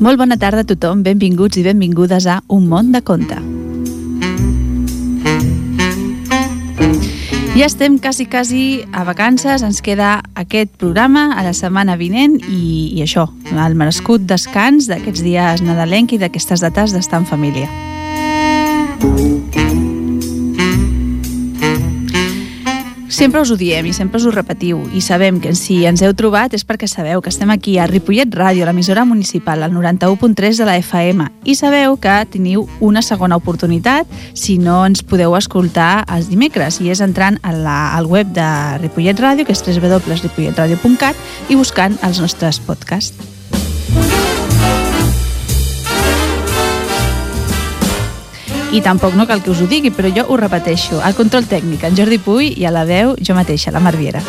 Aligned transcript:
Molt 0.00 0.16
bona 0.16 0.38
tarda 0.40 0.64
a 0.64 0.66
tothom, 0.66 1.02
benvinguts 1.04 1.60
i 1.60 1.62
benvingudes 1.62 2.24
a 2.26 2.40
Un 2.48 2.64
món 2.70 2.88
de 2.90 3.02
conte. 3.04 3.36
Ja 7.60 7.66
estem 7.66 7.98
quasi, 8.00 8.24
quasi 8.24 8.62
a 8.96 9.04
vacances, 9.04 9.60
ens 9.60 9.82
queda 9.84 10.22
aquest 10.32 10.72
programa 10.80 11.34
a 11.36 11.44
la 11.44 11.52
setmana 11.52 11.98
vinent 12.00 12.38
i, 12.48 12.94
i 12.96 13.04
això, 13.04 13.26
el 13.52 13.76
merescut 13.76 14.24
descans 14.24 14.88
d'aquests 14.88 15.20
dies 15.26 15.60
nadalenc 15.68 16.16
i 16.16 16.22
d'aquestes 16.24 16.64
dates 16.64 16.96
d'estar 16.96 17.20
en 17.20 17.28
família. 17.28 17.89
Sempre 23.20 23.42
us 23.42 23.50
ho 23.52 23.56
diem 23.60 23.84
i 23.84 23.90
sempre 23.92 24.16
us 24.16 24.24
ho 24.24 24.30
repetiu. 24.32 24.78
I 24.96 25.02
sabem 25.04 25.42
que 25.44 25.50
si 25.52 25.82
ens 25.84 26.00
heu 26.00 26.14
trobat 26.16 26.54
és 26.56 26.62
perquè 26.64 26.86
sabeu 26.88 27.20
que 27.20 27.28
estem 27.28 27.50
aquí 27.52 27.74
a 27.76 27.84
Ripollet 27.84 28.32
Ràdio, 28.32 28.64
l'emissora 28.64 29.02
municipal, 29.04 29.60
al 29.60 29.74
91.3 29.74 30.56
de 30.56 30.64
la 30.64 30.78
FM 30.80 31.26
i 31.44 31.52
sabeu 31.58 31.98
que 32.00 32.14
teniu 32.32 32.64
una 32.80 33.02
segona 33.04 33.36
oportunitat 33.36 34.08
si 34.32 34.56
no 34.56 34.78
ens 34.86 35.02
podeu 35.04 35.36
escoltar 35.36 36.06
els 36.08 36.30
dimecres. 36.32 36.80
I 36.80 36.94
és 36.94 37.02
entrant 37.04 37.36
a 37.44 37.52
la, 37.52 37.76
al 37.98 38.08
web 38.08 38.32
de 38.32 38.46
Ripollet 38.80 39.20
Ràdio 39.20 39.44
que 39.44 39.52
és 39.52 39.60
www.ripolletradio.cat 39.68 41.52
i 41.52 41.60
buscant 41.60 42.00
els 42.00 42.24
nostres 42.24 42.56
podcasts. 42.64 43.39
I 48.70 48.80
tampoc 48.80 49.16
no 49.18 49.26
cal 49.26 49.42
que 49.42 49.50
us 49.50 49.60
ho 49.62 49.66
digui, 49.66 49.90
però 49.90 50.12
jo 50.14 50.24
ho 50.28 50.36
repeteixo. 50.38 51.00
Al 51.02 51.16
control 51.18 51.48
tècnic, 51.50 51.82
en 51.88 51.98
Jordi 51.98 52.20
Puy 52.22 52.52
i 52.54 52.68
a 52.68 52.74
la 52.74 52.86
veu 52.86 53.16
jo 53.18 53.34
mateixa, 53.34 53.74
la 53.74 53.82
Marviera. 53.82 54.22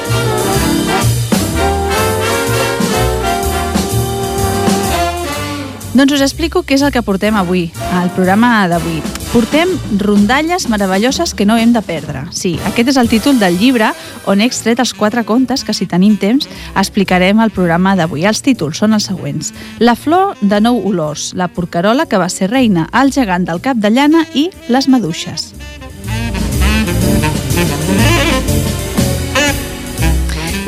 Doncs 6.01 6.15
us 6.15 6.21
explico 6.25 6.63
què 6.65 6.73
és 6.73 6.81
el 6.81 6.89
que 6.89 7.03
portem 7.05 7.35
avui, 7.37 7.67
al 7.93 8.07
programa 8.15 8.63
d'avui. 8.65 9.03
Portem 9.29 9.69
rondalles 10.01 10.65
meravelloses 10.65 11.35
que 11.37 11.45
no 11.45 11.59
hem 11.61 11.75
de 11.75 11.83
perdre. 11.85 12.23
Sí, 12.33 12.55
aquest 12.71 12.89
és 12.89 12.97
el 12.97 13.11
títol 13.11 13.37
del 13.37 13.59
llibre 13.61 13.91
on 14.25 14.41
he 14.41 14.49
extret 14.49 14.81
els 14.81 14.95
quatre 14.97 15.21
contes 15.29 15.61
que, 15.61 15.77
si 15.77 15.85
tenim 15.85 16.17
temps, 16.17 16.49
explicarem 16.73 17.37
al 17.37 17.53
programa 17.53 17.93
d'avui. 17.93 18.25
Els 18.25 18.41
títols 18.41 18.81
són 18.81 18.97
els 18.97 19.05
següents. 19.13 19.53
La 19.77 19.93
flor 19.93 20.33
de 20.41 20.57
nou 20.57 20.81
olors, 20.89 21.35
la 21.37 21.51
porcarola 21.53 22.09
que 22.09 22.17
va 22.17 22.33
ser 22.33 22.49
reina, 22.49 22.89
el 22.97 23.13
gegant 23.13 23.45
del 23.45 23.61
cap 23.61 23.77
de 23.77 23.93
llana 23.93 24.25
i 24.33 24.49
les 24.73 24.89
maduixes. 24.89 25.51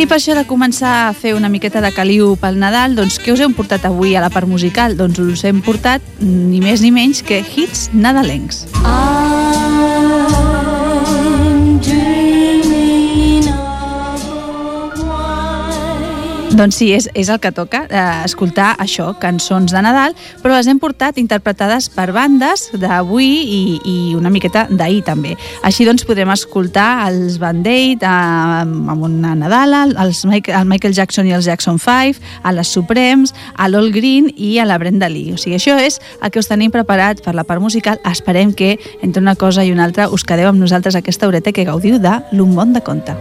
I 0.03 0.05
per 0.05 0.17
això 0.17 0.33
de 0.35 0.41
començar 0.43 0.89
a 1.05 1.13
fer 1.15 1.31
una 1.31 1.47
miqueta 1.47 1.79
de 1.79 1.87
caliu 1.95 2.33
pel 2.41 2.57
Nadal, 2.59 2.97
doncs 2.97 3.21
què 3.23 3.31
us 3.31 3.39
hem 3.39 3.55
portat 3.55 3.85
avui 3.87 4.17
a 4.19 4.25
la 4.25 4.27
part 4.33 4.51
musical? 4.51 4.97
Doncs 4.99 5.21
us 5.23 5.45
hem 5.47 5.63
portat 5.63 6.03
ni 6.19 6.59
més 6.59 6.83
ni 6.83 6.91
menys 6.91 7.23
que 7.23 7.39
hits 7.39 7.87
nadalencs. 7.95 8.65
I'm 8.83 9.22
doncs 16.53 16.77
sí, 16.77 16.91
és, 16.93 17.07
és 17.17 17.29
el 17.33 17.39
que 17.41 17.51
toca, 17.55 17.83
eh, 17.89 18.01
escoltar 18.25 18.73
això, 18.81 19.09
cançons 19.19 19.71
de 19.73 19.81
Nadal, 19.81 20.13
però 20.43 20.53
les 20.57 20.67
hem 20.69 20.79
portat 20.81 21.17
interpretades 21.17 21.87
per 21.93 22.11
bandes 22.13 22.67
d'avui 22.77 23.29
i, 23.41 23.61
i 23.89 23.95
una 24.17 24.31
miqueta 24.33 24.65
d'ahir 24.69 25.01
també. 25.07 25.33
Així 25.65 25.87
doncs 25.87 26.05
podrem 26.05 26.29
escoltar 26.33 27.07
els 27.07 27.39
Band 27.41 27.67
Aid 27.69 28.05
eh, 28.05 28.13
amb 28.13 29.07
una 29.07 29.33
Nadala, 29.39 29.85
els 30.05 30.23
Michael, 30.29 30.59
el 30.61 30.69
Michael 30.69 30.95
Jackson 30.97 31.29
i 31.29 31.35
els 31.35 31.49
Jackson 31.49 31.81
5, 31.81 32.21
a 32.43 32.53
les 32.53 32.73
Supremes, 32.75 33.33
a 33.57 33.69
l'All 33.71 33.91
Green 33.95 34.29
i 34.35 34.57
a 34.61 34.67
la 34.69 34.77
Brenda 34.81 35.09
Lee. 35.09 35.33
O 35.33 35.41
sigui, 35.41 35.57
això 35.57 35.79
és 35.81 35.99
el 36.21 36.29
que 36.29 36.43
us 36.43 36.51
tenim 36.51 36.73
preparat 36.73 37.23
per 37.25 37.33
la 37.33 37.47
part 37.47 37.63
musical. 37.63 38.01
Esperem 38.09 38.53
que 38.53 38.75
entre 39.01 39.23
una 39.23 39.35
cosa 39.35 39.65
i 39.65 39.73
una 39.73 39.87
altra 39.89 40.09
us 40.13 40.27
quedeu 40.27 40.51
amb 40.51 40.61
nosaltres 40.61 40.99
aquesta 40.99 41.27
horeta 41.29 41.55
que 41.55 41.65
gaudiu 41.65 41.97
de 42.03 42.19
l'Un 42.31 42.53
bon 42.53 42.77
de 42.77 42.83
conte. 42.85 43.17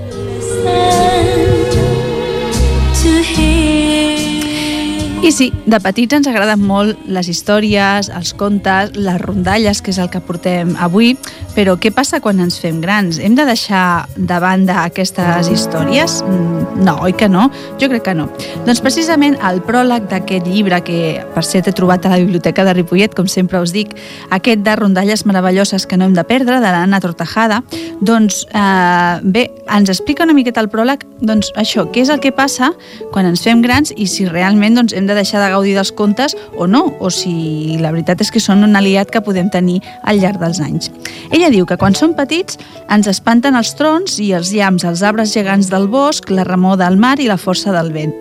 I 5.22 5.30
sí, 5.30 5.52
de 5.70 5.78
petits 5.78 6.16
ens 6.16 6.26
agraden 6.26 6.64
molt 6.66 7.04
les 7.06 7.28
històries, 7.30 8.08
els 8.10 8.32
contes, 8.34 8.90
les 8.98 9.20
rondalles, 9.22 9.78
que 9.78 9.92
és 9.94 10.00
el 10.02 10.08
que 10.10 10.18
portem 10.18 10.72
avui, 10.82 11.12
però 11.54 11.76
què 11.78 11.92
passa 11.94 12.18
quan 12.18 12.40
ens 12.42 12.56
fem 12.58 12.80
grans? 12.82 13.20
Hem 13.22 13.36
de 13.38 13.44
deixar 13.46 14.08
de 14.16 14.38
banda 14.42 14.80
aquestes 14.82 15.46
històries? 15.52 16.16
Mm, 16.26 16.82
no, 16.82 16.96
oi 17.06 17.14
que 17.14 17.28
no? 17.30 17.44
Jo 17.78 17.86
crec 17.92 18.02
que 18.08 18.16
no. 18.18 18.26
Doncs 18.66 18.82
precisament 18.82 19.36
el 19.46 19.60
pròleg 19.62 20.08
d'aquest 20.10 20.48
llibre, 20.50 20.80
que 20.82 21.22
per 21.36 21.44
cert 21.46 21.70
he 21.70 21.76
trobat 21.76 22.02
a 22.08 22.16
la 22.16 22.18
biblioteca 22.18 22.66
de 22.66 22.74
Ripollet, 22.74 23.14
com 23.14 23.30
sempre 23.30 23.62
us 23.62 23.70
dic, 23.70 23.94
aquest 24.34 24.66
de 24.66 24.74
rondalles 24.74 25.22
meravelloses 25.22 25.86
que 25.86 26.00
no 26.00 26.10
hem 26.10 26.18
de 26.18 26.26
perdre, 26.26 26.58
de 26.58 26.74
l'Anna 26.74 26.98
Tortajada, 27.04 27.60
doncs 28.00 28.42
eh, 28.50 29.22
bé, 29.22 29.46
ens 29.70 29.94
explica 29.94 30.26
una 30.26 30.34
miqueta 30.34 30.66
el 30.66 30.72
pròleg, 30.72 31.06
doncs 31.22 31.52
això, 31.54 31.86
què 31.94 32.02
és 32.02 32.10
el 32.10 32.18
que 32.18 32.34
passa 32.34 32.72
quan 33.14 33.30
ens 33.30 33.46
fem 33.46 33.62
grans 33.62 33.94
i 33.94 34.10
si 34.10 34.26
realment 34.26 34.80
doncs, 34.80 34.96
hem 34.96 35.06
de 35.06 35.11
deixar 35.14 35.42
de 35.42 35.50
gaudir 35.52 35.74
dels 35.76 35.92
contes 35.92 36.36
o 36.56 36.66
no, 36.66 36.84
o 37.00 37.10
si 37.10 37.78
la 37.80 37.92
veritat 37.92 38.20
és 38.24 38.32
que 38.32 38.42
són 38.42 38.64
un 38.66 38.76
aliat 38.76 39.10
que 39.12 39.22
podem 39.24 39.50
tenir 39.52 39.80
al 40.02 40.20
llarg 40.22 40.40
dels 40.42 40.60
anys. 40.64 40.90
Ella 41.30 41.50
diu 41.52 41.66
que 41.66 41.78
quan 41.80 41.96
som 41.98 42.16
petits 42.18 42.58
ens 42.92 43.08
espanten 43.10 43.56
els 43.58 43.74
trons 43.78 44.18
i 44.22 44.32
els 44.36 44.52
llamps, 44.54 44.84
els 44.88 45.02
arbres 45.02 45.34
gegants 45.34 45.70
del 45.72 45.88
bosc, 45.92 46.30
la 46.30 46.46
remor 46.48 46.78
del 46.80 46.96
mar 46.96 47.18
i 47.20 47.30
la 47.30 47.40
força 47.40 47.72
del 47.74 47.92
vent. 47.92 48.14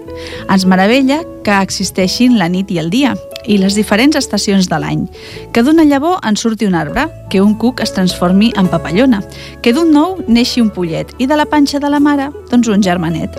Ens 0.49 0.65
meravella 0.65 1.21
que 1.45 1.61
existeixin 1.61 2.39
la 2.39 2.49
nit 2.51 2.71
i 2.71 2.79
el 2.81 2.91
dia 2.93 3.15
i 3.45 3.57
les 3.57 3.75
diferents 3.77 4.17
estacions 4.17 4.69
de 4.69 4.79
l'any. 4.81 5.07
Que 5.53 5.63
d'una 5.63 5.85
llavor 5.87 6.19
en 6.27 6.37
surti 6.37 6.67
un 6.67 6.75
arbre, 6.75 7.07
que 7.29 7.41
un 7.41 7.55
cuc 7.55 7.81
es 7.81 7.93
transformi 7.93 8.51
en 8.57 8.67
papallona, 8.67 9.23
que 9.61 9.73
d'un 9.73 9.91
nou 9.91 10.19
neixi 10.27 10.61
un 10.61 10.69
pollet 10.69 11.15
i 11.17 11.27
de 11.27 11.37
la 11.39 11.47
panxa 11.49 11.79
de 11.79 11.89
la 11.89 11.99
mare, 11.99 12.31
doncs 12.51 12.69
un 12.69 12.83
germanet. 12.83 13.37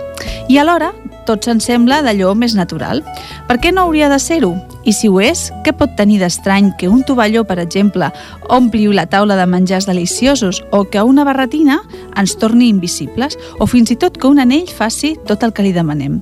I 0.49 0.59
alhora 0.59 0.91
tot 1.27 1.45
se'n 1.45 1.61
sembla 1.63 2.01
d'allò 2.03 2.33
més 2.35 2.55
natural. 2.55 3.01
Per 3.47 3.57
què 3.61 3.71
no 3.73 3.85
hauria 3.87 4.09
de 4.11 4.19
ser-ho? 4.19 4.53
I 4.83 4.91
si 4.95 5.07
ho 5.07 5.19
és, 5.23 5.45
què 5.63 5.71
pot 5.77 5.93
tenir 5.95 6.19
d'estrany 6.19 6.73
que 6.79 6.89
un 6.91 7.03
tovalló, 7.07 7.45
per 7.47 7.59
exemple, 7.61 8.09
ompli 8.51 8.89
la 8.91 9.05
taula 9.07 9.37
de 9.39 9.45
menjars 9.47 9.87
deliciosos 9.87 10.59
o 10.71 10.83
que 10.91 11.01
una 11.01 11.23
barretina 11.23 11.79
ens 12.19 12.35
torni 12.35 12.67
invisibles 12.67 13.37
o 13.59 13.67
fins 13.69 13.93
i 13.93 13.97
tot 13.99 14.17
que 14.19 14.27
un 14.27 14.41
anell 14.43 14.67
faci 14.67 15.13
tot 15.27 15.43
el 15.43 15.53
que 15.55 15.63
li 15.63 15.71
demanem? 15.71 16.19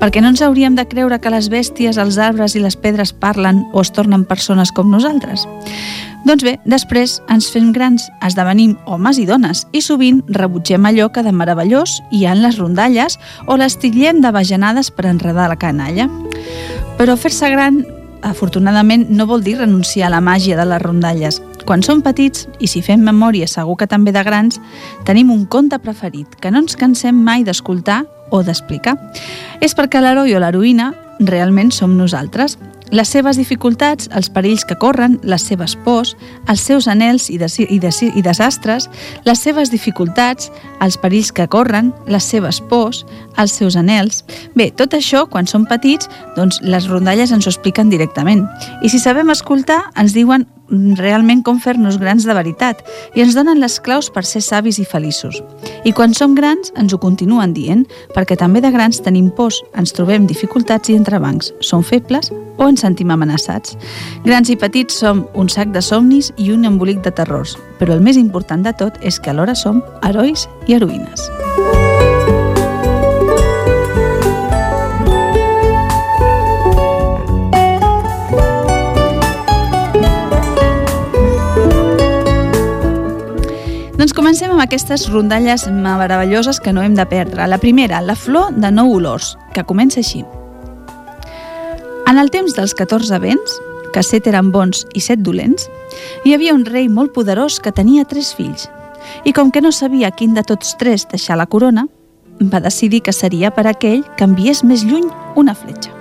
Perquè 0.00 0.22
no 0.22 0.32
ens 0.32 0.40
hauríem 0.40 0.78
de 0.78 0.86
creure 0.88 1.20
que 1.20 1.32
les 1.32 1.50
bèsties, 1.52 2.00
els 2.00 2.16
arbres 2.16 2.56
i 2.56 2.64
les 2.64 2.76
pedres 2.80 3.09
parlen 3.12 3.64
o 3.72 3.82
es 3.82 3.92
tornen 3.92 4.24
persones 4.24 4.72
com 4.72 4.90
nosaltres? 4.90 5.46
Doncs 6.26 6.44
bé, 6.44 6.58
després 6.68 7.16
ens 7.32 7.48
fem 7.48 7.70
grans, 7.72 8.04
esdevenim 8.24 8.74
homes 8.84 9.18
i 9.18 9.24
dones 9.28 9.64
i 9.72 9.80
sovint 9.80 10.20
rebutgem 10.36 10.84
allò 10.84 11.08
que 11.12 11.24
de 11.24 11.32
meravellós 11.32 11.96
hi 12.12 12.26
ha 12.26 12.34
en 12.36 12.42
les 12.44 12.58
rondalles 12.60 13.16
o 13.46 13.56
les 13.56 13.78
titllem 13.80 14.20
de 14.20 14.32
bajanades 14.34 14.92
per 14.92 15.08
enredar 15.08 15.48
la 15.48 15.56
canalla. 15.56 16.10
Però 17.00 17.16
fer-se 17.16 17.48
gran, 17.48 17.80
afortunadament, 18.22 19.08
no 19.08 19.26
vol 19.26 19.42
dir 19.42 19.56
renunciar 19.58 20.10
a 20.10 20.14
la 20.16 20.20
màgia 20.20 20.58
de 20.60 20.68
les 20.68 20.82
rondalles. 20.82 21.40
Quan 21.64 21.82
som 21.82 22.02
petits, 22.04 22.46
i 22.60 22.68
si 22.68 22.82
fem 22.84 23.00
memòria 23.04 23.48
segur 23.48 23.78
que 23.80 23.88
també 23.88 24.12
de 24.12 24.24
grans, 24.26 24.60
tenim 25.08 25.30
un 25.32 25.46
conte 25.46 25.78
preferit 25.80 26.36
que 26.40 26.50
no 26.50 26.60
ens 26.60 26.76
cansem 26.76 27.16
mai 27.16 27.44
d'escoltar 27.44 28.02
o 28.30 28.42
d'explicar. 28.44 28.96
És 29.60 29.76
perquè 29.76 30.02
l'heroi 30.02 30.34
o 30.34 30.40
l'heroïna 30.42 30.92
realment 31.20 31.72
som 31.72 31.96
nosaltres. 31.96 32.58
Les 32.90 33.08
seves 33.08 33.38
dificultats, 33.38 34.08
els 34.16 34.30
perills 34.34 34.64
que 34.66 34.74
corren, 34.80 35.18
les 35.22 35.44
seves 35.46 35.76
pors, 35.84 36.16
els 36.50 36.62
seus 36.66 36.88
anels 36.90 37.28
i, 37.30 37.38
des 37.38 37.58
i, 37.62 37.78
des 37.78 38.02
i 38.02 38.22
desastres, 38.22 38.88
les 39.24 39.38
seves 39.38 39.70
dificultats, 39.70 40.50
els 40.82 40.98
perills 40.98 41.30
que 41.32 41.46
corren, 41.50 41.92
les 42.10 42.26
seves 42.26 42.60
pors, 42.70 43.04
els 43.38 43.54
seus 43.54 43.78
anels... 43.78 44.24
Bé, 44.58 44.70
tot 44.74 44.94
això, 44.98 45.26
quan 45.30 45.46
som 45.46 45.66
petits, 45.70 46.10
doncs 46.36 46.58
les 46.66 46.88
rondalles 46.90 47.30
ens 47.30 47.46
ho 47.46 47.52
expliquen 47.52 47.92
directament. 47.92 48.42
I 48.82 48.90
si 48.90 48.98
sabem 48.98 49.30
escoltar, 49.30 49.84
ens 49.94 50.16
diuen 50.16 50.48
realment 50.98 51.42
com 51.46 51.60
fer-nos 51.60 51.98
grans 52.00 52.26
de 52.26 52.34
veritat 52.36 52.84
i 53.14 53.24
ens 53.24 53.36
donen 53.36 53.60
les 53.60 53.78
claus 53.82 54.10
per 54.10 54.24
ser 54.26 54.42
savis 54.44 54.78
i 54.78 54.86
feliços. 54.86 55.40
I 55.84 55.92
quan 55.96 56.14
som 56.14 56.34
grans 56.38 56.72
ens 56.78 56.94
ho 56.94 57.00
continuen 57.02 57.54
dient, 57.56 57.86
perquè 58.14 58.38
també 58.38 58.62
de 58.62 58.70
grans 58.70 59.02
tenim 59.02 59.30
pors, 59.34 59.60
ens 59.74 59.94
trobem 59.96 60.28
dificultats 60.30 60.90
i 60.90 60.96
entrebancs, 60.98 61.52
som 61.60 61.82
febles 61.82 62.30
o 62.60 62.68
ens 62.68 62.84
sentim 62.84 63.10
amenaçats. 63.10 63.76
Grans 64.24 64.52
i 64.52 64.58
petits 64.60 65.00
som 65.00 65.24
un 65.34 65.48
sac 65.48 65.72
de 65.74 65.82
somnis 65.82 66.32
i 66.36 66.50
un 66.52 66.68
embolic 66.68 67.02
de 67.04 67.14
terrors, 67.14 67.56
però 67.80 67.96
el 67.96 68.04
més 68.04 68.20
important 68.20 68.62
de 68.66 68.76
tot 68.76 69.00
és 69.02 69.20
que 69.20 69.32
alhora 69.32 69.56
som 69.56 69.82
herois 70.04 70.48
i 70.68 70.76
heroïnes. 70.76 71.30
Comencem 84.16 84.50
amb 84.50 84.60
aquestes 84.62 85.06
rondalles 85.08 85.66
meravelloses 85.70 86.58
que 86.60 86.72
no 86.72 86.82
hem 86.82 86.94
de 86.94 87.04
perdre. 87.06 87.46
La 87.46 87.58
primera, 87.58 88.00
la 88.02 88.16
flor 88.16 88.52
de 88.52 88.70
nou 88.70 88.90
olors, 88.96 89.36
que 89.54 89.64
comença 89.64 90.00
així. 90.00 90.24
En 92.10 92.18
el 92.18 92.30
temps 92.34 92.56
dels 92.56 92.74
14 92.74 93.20
vents, 93.22 93.56
que 93.94 94.02
set 94.02 94.26
eren 94.26 94.50
bons 94.52 94.84
i 94.94 95.02
set 95.04 95.22
dolents, 95.22 95.68
hi 96.24 96.34
havia 96.34 96.54
un 96.54 96.66
rei 96.66 96.88
molt 96.88 97.14
poderós 97.14 97.60
que 97.62 97.72
tenia 97.72 98.04
tres 98.04 98.34
fills, 98.34 98.68
i 99.24 99.32
com 99.32 99.50
que 99.54 99.62
no 99.62 99.72
sabia 99.72 100.10
quin 100.10 100.34
de 100.34 100.44
tots 100.46 100.76
tres 100.78 101.06
deixar 101.10 101.38
la 101.38 101.46
corona, 101.46 101.86
va 102.40 102.60
decidir 102.60 103.02
que 103.06 103.14
seria 103.14 103.50
per 103.54 103.66
aquell 103.70 104.04
que 104.16 104.26
enviés 104.26 104.64
més 104.64 104.84
lluny 104.86 105.06
una 105.36 105.54
fletxa. 105.54 105.94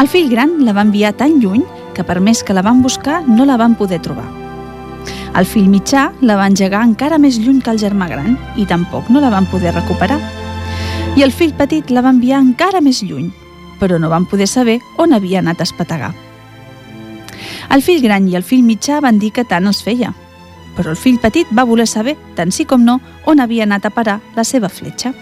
El 0.00 0.08
fill 0.10 0.30
gran 0.30 0.58
la 0.66 0.74
va 0.74 0.82
enviar 0.82 1.14
tan 1.14 1.38
lluny 1.38 1.62
que 1.94 2.02
per 2.02 2.18
més 2.20 2.42
que 2.42 2.56
la 2.56 2.66
van 2.66 2.82
buscar 2.82 3.22
no 3.28 3.46
la 3.46 3.56
van 3.60 3.78
poder 3.78 4.02
trobar. 4.02 4.43
El 5.34 5.46
fill 5.50 5.66
mitjà 5.66 6.12
la 6.22 6.36
va 6.38 6.46
engegar 6.46 6.84
encara 6.86 7.18
més 7.18 7.40
lluny 7.42 7.58
que 7.62 7.72
el 7.74 7.80
germà 7.82 8.06
gran 8.10 8.36
i 8.56 8.66
tampoc 8.70 9.08
no 9.10 9.22
la 9.22 9.32
van 9.34 9.48
poder 9.50 9.72
recuperar. 9.74 10.20
I 11.18 11.24
el 11.26 11.32
fill 11.34 11.54
petit 11.58 11.90
la 11.90 12.04
va 12.04 12.12
enviar 12.14 12.38
encara 12.42 12.80
més 12.80 13.02
lluny, 13.02 13.32
però 13.80 13.98
no 13.98 14.10
van 14.12 14.28
poder 14.30 14.46
saber 14.46 14.78
on 14.98 15.12
havia 15.12 15.40
anat 15.42 15.60
a 15.60 15.66
espetegar. 15.66 16.12
El 17.74 17.82
fill 17.82 18.02
gran 18.02 18.28
i 18.28 18.36
el 18.38 18.46
fill 18.46 18.62
mitjà 18.62 19.00
van 19.02 19.18
dir 19.18 19.32
que 19.34 19.44
tant 19.44 19.66
els 19.66 19.82
feia, 19.82 20.12
però 20.76 20.92
el 20.94 20.98
fill 20.98 21.18
petit 21.22 21.50
va 21.54 21.66
voler 21.66 21.86
saber, 21.90 22.16
tant 22.36 22.52
sí 22.54 22.66
com 22.66 22.84
no, 22.84 23.00
on 23.26 23.42
havia 23.42 23.66
anat 23.66 23.86
a 23.86 23.94
parar 23.94 24.20
la 24.36 24.44
seva 24.46 24.70
fletxa 24.70 25.14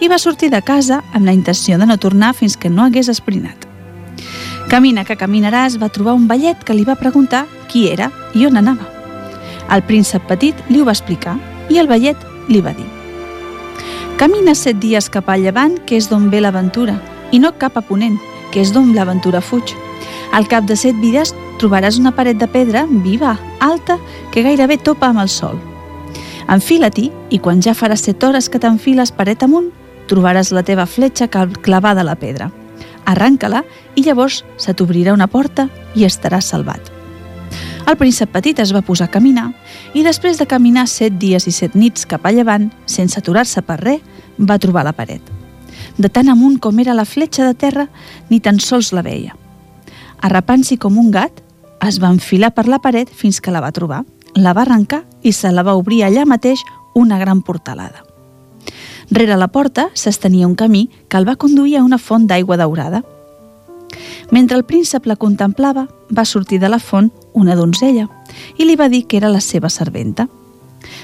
i 0.00 0.08
va 0.10 0.18
sortir 0.18 0.50
de 0.50 0.62
casa 0.62 1.02
amb 1.12 1.26
la 1.26 1.34
intenció 1.36 1.78
de 1.78 1.86
no 1.86 1.98
tornar 1.98 2.32
fins 2.34 2.56
que 2.56 2.70
no 2.70 2.86
hagués 2.86 3.10
esprinat. 3.12 3.68
Camina 4.70 5.04
que 5.04 5.18
caminaràs 5.18 5.78
va 5.78 5.92
trobar 5.92 6.16
un 6.18 6.26
vellet 6.30 6.64
que 6.64 6.74
li 6.74 6.86
va 6.88 6.98
preguntar 6.98 7.46
qui 7.68 7.86
era 7.90 8.10
i 8.34 8.46
on 8.46 8.58
anava. 8.58 8.91
El 9.70 9.84
príncep 9.86 10.26
petit 10.26 10.58
li 10.68 10.80
ho 10.80 10.88
va 10.88 10.96
explicar 10.96 11.36
i 11.70 11.78
el 11.78 11.88
vellet 11.88 12.18
li 12.48 12.60
va 12.60 12.74
dir 12.74 12.88
Camina 14.22 14.54
set 14.54 14.76
dies 14.78 15.08
cap 15.10 15.26
a 15.32 15.34
llevant, 15.40 15.80
que 15.82 15.96
és 15.98 16.06
d'on 16.06 16.28
ve 16.30 16.38
l'aventura, 16.38 16.98
i 17.34 17.40
no 17.42 17.50
cap 17.58 17.74
a 17.74 17.82
ponent, 17.82 18.20
que 18.52 18.60
és 18.62 18.70
d'on 18.70 18.92
l'aventura 18.94 19.40
fuig. 19.42 19.72
Al 20.32 20.46
cap 20.46 20.68
de 20.68 20.76
set 20.78 20.94
vides 21.02 21.32
trobaràs 21.58 21.98
una 21.98 22.12
paret 22.14 22.38
de 22.38 22.46
pedra 22.46 22.84
viva, 22.86 23.32
alta, 23.58 23.98
que 24.30 24.44
gairebé 24.46 24.78
topa 24.78 25.10
amb 25.10 25.24
el 25.24 25.32
sol. 25.32 25.58
Enfila-t'hi 26.46 27.08
i 27.34 27.42
quan 27.42 27.66
ja 27.66 27.74
faràs 27.74 28.06
set 28.06 28.22
hores 28.22 28.46
que 28.46 28.62
t'enfiles 28.62 29.10
paret 29.16 29.42
amunt, 29.42 29.72
trobaràs 30.06 30.52
la 30.52 30.62
teva 30.62 30.86
fletxa 30.86 31.26
clavada 31.26 32.06
a 32.06 32.10
la 32.12 32.14
pedra. 32.14 32.52
Arranca-la 33.04 33.64
i 33.96 34.06
llavors 34.06 34.44
se 34.56 34.74
t'obrirà 34.74 35.18
una 35.18 35.26
porta 35.26 35.66
i 35.96 36.06
estaràs 36.06 36.52
salvat. 36.54 36.91
El 37.82 37.96
príncep 37.98 38.30
petit 38.30 38.60
es 38.62 38.70
va 38.74 38.80
posar 38.86 39.08
a 39.08 39.12
caminar 39.12 39.48
i 39.94 40.04
després 40.06 40.38
de 40.38 40.46
caminar 40.46 40.86
set 40.86 41.16
dies 41.18 41.48
i 41.50 41.52
set 41.52 41.74
nits 41.74 42.06
cap 42.06 42.24
a 42.26 42.32
llevant, 42.32 42.70
sense 42.86 43.18
aturar-se 43.18 43.62
per 43.66 43.80
res, 43.80 44.02
va 44.38 44.58
trobar 44.62 44.84
la 44.86 44.94
paret. 44.94 45.22
De 45.98 46.08
tan 46.08 46.30
amunt 46.30 46.60
com 46.62 46.78
era 46.78 46.94
la 46.94 47.04
fletxa 47.04 47.44
de 47.44 47.54
terra, 47.58 47.88
ni 48.30 48.40
tan 48.40 48.60
sols 48.60 48.92
la 48.94 49.02
veia. 49.02 49.34
Arrapant-s'hi 50.22 50.78
com 50.78 50.98
un 50.98 51.10
gat, 51.10 51.42
es 51.82 51.98
va 51.98 52.12
enfilar 52.14 52.52
per 52.54 52.68
la 52.70 52.78
paret 52.78 53.10
fins 53.10 53.40
que 53.42 53.50
la 53.50 53.60
va 53.60 53.72
trobar, 53.74 54.04
la 54.38 54.54
va 54.54 54.62
arrencar 54.62 55.02
i 55.22 55.32
se 55.34 55.50
la 55.52 55.64
va 55.66 55.74
obrir 55.74 56.04
allà 56.06 56.24
mateix 56.24 56.62
una 56.94 57.18
gran 57.18 57.42
portalada. 57.42 58.06
Rere 59.10 59.36
la 59.36 59.48
porta 59.48 59.90
s'estenia 59.92 60.46
un 60.46 60.54
camí 60.54 60.88
que 61.08 61.18
el 61.18 61.28
va 61.28 61.36
conduir 61.36 61.76
a 61.76 61.82
una 61.84 61.98
font 61.98 62.28
d'aigua 62.30 62.56
daurada. 62.56 63.02
Mentre 64.32 64.56
el 64.56 64.64
príncep 64.64 65.04
la 65.04 65.18
contemplava, 65.20 65.88
va 66.08 66.24
sortir 66.24 66.58
de 66.58 66.70
la 66.72 66.78
font 66.80 67.10
una 67.36 67.52
donzella 67.54 68.06
i 68.56 68.64
li 68.64 68.78
va 68.80 68.88
dir 68.88 69.04
que 69.04 69.18
era 69.18 69.28
la 69.28 69.42
seva 69.44 69.68
serventa. 69.68 70.24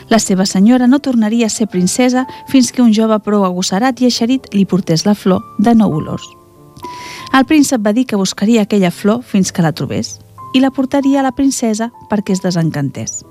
La 0.09 0.19
seva 0.19 0.47
senyora 0.49 0.87
no 0.89 0.99
tornaria 1.05 1.47
a 1.47 1.53
ser 1.53 1.67
princesa 1.69 2.25
fins 2.49 2.73
que 2.73 2.81
un 2.81 2.95
jove 2.97 3.19
prou 3.21 3.45
agosserat 3.45 4.01
i 4.01 4.07
eixerit 4.09 4.49
li 4.55 4.65
portés 4.65 5.05
la 5.05 5.15
flor 5.15 5.43
de 5.59 5.75
nou 5.77 5.93
olors. 5.99 6.25
El 7.37 7.45
príncep 7.45 7.85
va 7.85 7.93
dir 7.93 8.07
que 8.09 8.17
buscaria 8.17 8.63
aquella 8.65 8.91
flor 8.91 9.21
fins 9.23 9.53
que 9.53 9.63
la 9.63 9.75
trobés 9.77 10.17
i 10.57 10.63
la 10.65 10.71
portaria 10.73 11.21
a 11.21 11.27
la 11.27 11.35
princesa 11.37 11.91
perquè 12.09 12.33
es 12.33 12.41
desencantés. 12.41 13.27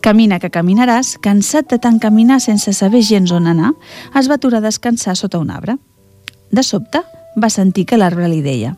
Camina 0.00 0.38
que 0.38 0.52
caminaràs, 0.54 1.16
cansat 1.18 1.66
de 1.72 1.80
tant 1.82 1.98
caminar 1.98 2.38
sense 2.38 2.70
saber 2.78 3.02
gens 3.02 3.32
on 3.34 3.50
anar, 3.50 3.72
es 4.14 4.30
va 4.30 4.38
aturar 4.38 4.62
a 4.62 4.68
descansar 4.68 5.16
sota 5.18 5.42
un 5.42 5.50
arbre. 5.50 5.74
De 6.52 6.62
sobte, 6.62 7.02
va 7.34 7.50
sentir 7.50 7.88
que 7.90 7.98
l'arbre 7.98 8.30
li 8.30 8.38
deia 8.46 8.76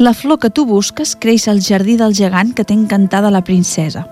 «La 0.00 0.14
flor 0.14 0.38
que 0.38 0.48
tu 0.48 0.64
busques 0.64 1.10
creix 1.20 1.44
al 1.50 1.58
jardí 1.60 1.98
del 2.00 2.14
gegant 2.16 2.54
que 2.56 2.64
té 2.64 2.72
encantada 2.72 3.28
la 3.28 3.42
princesa. 3.44 4.06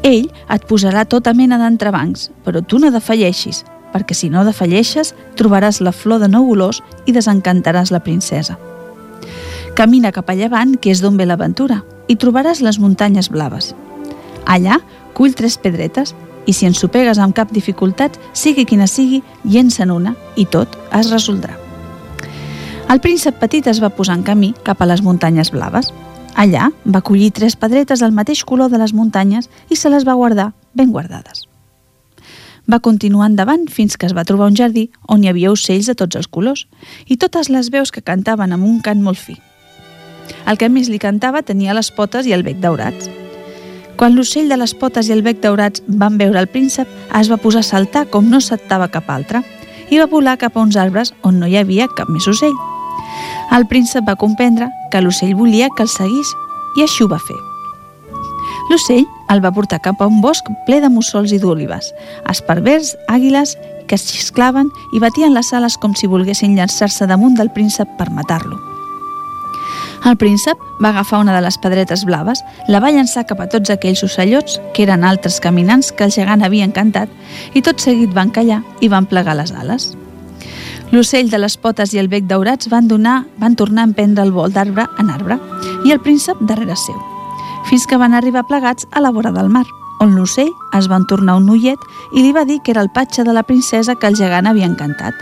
Ell 0.00 0.30
et 0.54 0.64
posarà 0.70 1.02
tota 1.04 1.34
mena 1.36 1.58
d'entrebancs, 1.60 2.30
però 2.46 2.62
tu 2.64 2.80
no 2.80 2.88
defalleixis, 2.88 3.58
perquè 3.92 4.16
si 4.16 4.30
no 4.32 4.46
defalleixes, 4.48 5.12
trobaràs 5.36 5.82
la 5.84 5.92
flor 5.92 6.24
de 6.24 6.32
nou 6.32 6.48
olors 6.54 6.80
i 7.04 7.12
desencantaràs 7.12 7.92
la 7.92 8.00
princesa. 8.00 8.56
Camina 9.76 10.14
cap 10.16 10.32
a 10.32 10.38
llevant, 10.40 10.78
que 10.80 10.96
és 10.96 11.04
d'on 11.04 11.20
ve 11.20 11.28
l'aventura, 11.28 11.82
i 12.08 12.16
trobaràs 12.16 12.64
les 12.64 12.80
muntanyes 12.80 13.28
blaves. 13.28 13.74
Allà, 14.48 14.80
cull 15.12 15.36
tres 15.36 15.60
pedretes 15.60 16.16
i 16.48 16.56
si 16.56 16.64
ensopegues 16.64 17.20
amb 17.20 17.36
cap 17.36 17.52
dificultat, 17.52 18.16
sigui 18.32 18.64
quina 18.64 18.88
sigui, 18.88 19.20
llença'n 19.44 19.92
una 19.92 20.16
i 20.40 20.48
tot 20.48 20.80
es 20.96 21.12
resoldrà. 21.12 21.67
El 22.88 23.02
príncep 23.04 23.36
petit 23.36 23.66
es 23.68 23.82
va 23.84 23.90
posar 23.92 24.14
en 24.16 24.22
camí 24.24 24.54
cap 24.64 24.80
a 24.80 24.86
les 24.88 25.02
muntanyes 25.04 25.50
blaves. 25.52 25.90
Allà 26.40 26.70
va 26.88 27.02
collir 27.04 27.34
tres 27.36 27.52
pedretes 27.60 28.00
del 28.00 28.14
mateix 28.16 28.40
color 28.48 28.70
de 28.72 28.78
les 28.80 28.94
muntanyes 28.96 29.50
i 29.68 29.76
se 29.76 29.90
les 29.92 30.06
va 30.08 30.14
guardar 30.16 30.54
ben 30.72 30.88
guardades. 30.94 31.44
Va 32.64 32.80
continuar 32.80 33.28
endavant 33.28 33.66
fins 33.68 33.96
que 33.96 34.08
es 34.08 34.14
va 34.16 34.24
trobar 34.24 34.48
un 34.48 34.56
jardí 34.56 34.86
on 35.06 35.20
hi 35.20 35.28
havia 35.28 35.52
ocells 35.52 35.90
de 35.90 35.96
tots 36.00 36.16
els 36.16 36.30
colors 36.32 36.64
i 37.04 37.18
totes 37.20 37.50
les 37.52 37.68
veus 37.74 37.92
que 37.92 38.04
cantaven 38.04 38.56
amb 38.56 38.64
un 38.64 38.80
cant 38.80 39.04
molt 39.04 39.20
fi. 39.20 39.36
El 40.48 40.56
que 40.56 40.70
més 40.72 40.88
li 40.88 41.00
cantava 41.00 41.44
tenia 41.44 41.76
les 41.76 41.92
potes 41.92 42.24
i 42.24 42.32
el 42.32 42.44
bec 42.46 42.56
daurats. 42.64 43.10
Quan 44.00 44.16
l'ocell 44.16 44.48
de 44.48 44.56
les 44.56 44.72
potes 44.72 45.08
i 45.08 45.12
el 45.12 45.24
bec 45.26 45.44
daurats 45.44 45.84
van 45.88 46.16
veure 46.16 46.40
el 46.40 46.48
príncep, 46.48 46.88
es 47.20 47.28
va 47.28 47.36
posar 47.36 47.60
a 47.60 47.68
saltar 47.68 48.06
com 48.08 48.32
no 48.32 48.40
saltava 48.40 48.88
cap 48.88 49.12
altre 49.12 49.44
i 49.90 50.00
va 50.00 50.08
volar 50.08 50.38
cap 50.40 50.56
a 50.56 50.64
uns 50.64 50.76
arbres 50.76 51.12
on 51.20 51.40
no 51.40 51.48
hi 51.48 51.60
havia 51.60 51.88
cap 51.92 52.08
més 52.08 52.28
ocell. 52.28 52.56
El 53.50 53.66
príncep 53.66 54.04
va 54.06 54.18
comprendre 54.20 54.68
que 54.92 55.00
l'ocell 55.00 55.34
volia 55.34 55.70
que 55.76 55.86
el 55.86 55.88
seguís 55.88 56.34
i 56.76 56.84
així 56.84 57.04
ho 57.04 57.08
va 57.08 57.20
fer. 57.22 57.38
L'ocell 58.68 59.06
el 59.32 59.40
va 59.44 59.52
portar 59.56 59.80
cap 59.80 60.02
a 60.02 60.06
un 60.06 60.20
bosc 60.20 60.50
ple 60.66 60.82
de 60.84 60.90
mussols 60.92 61.32
i 61.32 61.40
d'olives, 61.40 61.88
esparvers, 62.28 62.94
àguiles 63.08 63.56
que 63.88 63.96
es 63.96 64.04
xisclaven 64.10 64.68
i 64.92 65.00
batien 65.00 65.32
les 65.32 65.52
ales 65.56 65.78
com 65.80 65.94
si 65.96 66.06
volguessin 66.06 66.56
llançar-se 66.56 67.08
damunt 67.08 67.38
del 67.38 67.52
príncep 67.54 67.96
per 67.96 68.10
matar-lo. 68.12 68.60
El 70.06 70.16
príncep 70.16 70.60
va 70.82 70.90
agafar 70.90 71.22
una 71.24 71.34
de 71.34 71.40
les 71.42 71.58
pedretes 71.58 72.04
blaves, 72.04 72.44
la 72.68 72.80
va 72.84 72.92
llançar 72.94 73.26
cap 73.26 73.40
a 73.40 73.48
tots 73.50 73.72
aquells 73.72 74.04
ocellots, 74.06 74.60
que 74.74 74.84
eren 74.84 75.04
altres 75.04 75.40
caminants 75.40 75.90
que 75.90 76.06
el 76.06 76.14
gegant 76.14 76.44
havia 76.44 76.68
encantat, 76.68 77.08
i 77.54 77.64
tot 77.64 77.80
seguit 77.82 78.12
van 78.14 78.30
callar 78.30 78.60
i 78.80 78.92
van 78.92 79.08
plegar 79.10 79.34
les 79.40 79.52
ales. 79.56 79.90
L'ocell 80.90 81.28
de 81.28 81.36
les 81.36 81.58
potes 81.60 81.92
i 81.92 81.98
el 82.00 82.08
bec 82.08 82.24
daurats 82.24 82.70
van, 82.72 82.86
donar, 82.88 83.26
van 83.36 83.56
tornar 83.60 83.82
a 83.84 83.88
emprendre 83.90 84.24
el 84.24 84.32
vol 84.32 84.54
d'arbre 84.54 84.86
en 84.98 85.10
arbre, 85.12 85.36
i 85.84 85.92
el 85.92 86.00
príncep 86.00 86.40
darrere 86.48 86.76
seu, 86.80 86.96
fins 87.68 87.84
que 87.86 87.98
van 88.00 88.16
arribar 88.16 88.46
plegats 88.48 88.88
a 88.90 89.02
la 89.04 89.12
vora 89.12 89.32
del 89.34 89.50
mar, 89.52 89.66
on 90.00 90.14
l'ocell 90.16 90.48
es 90.78 90.88
van 90.88 91.04
tornar 91.10 91.36
un 91.36 91.50
ullet 91.52 91.82
i 92.14 92.22
li 92.22 92.32
va 92.32 92.46
dir 92.48 92.62
que 92.64 92.72
era 92.72 92.80
el 92.80 92.92
patge 92.94 93.26
de 93.26 93.34
la 93.36 93.44
princesa 93.44 93.98
que 94.00 94.08
el 94.08 94.16
gegant 94.16 94.48
havia 94.48 94.70
encantat. 94.70 95.12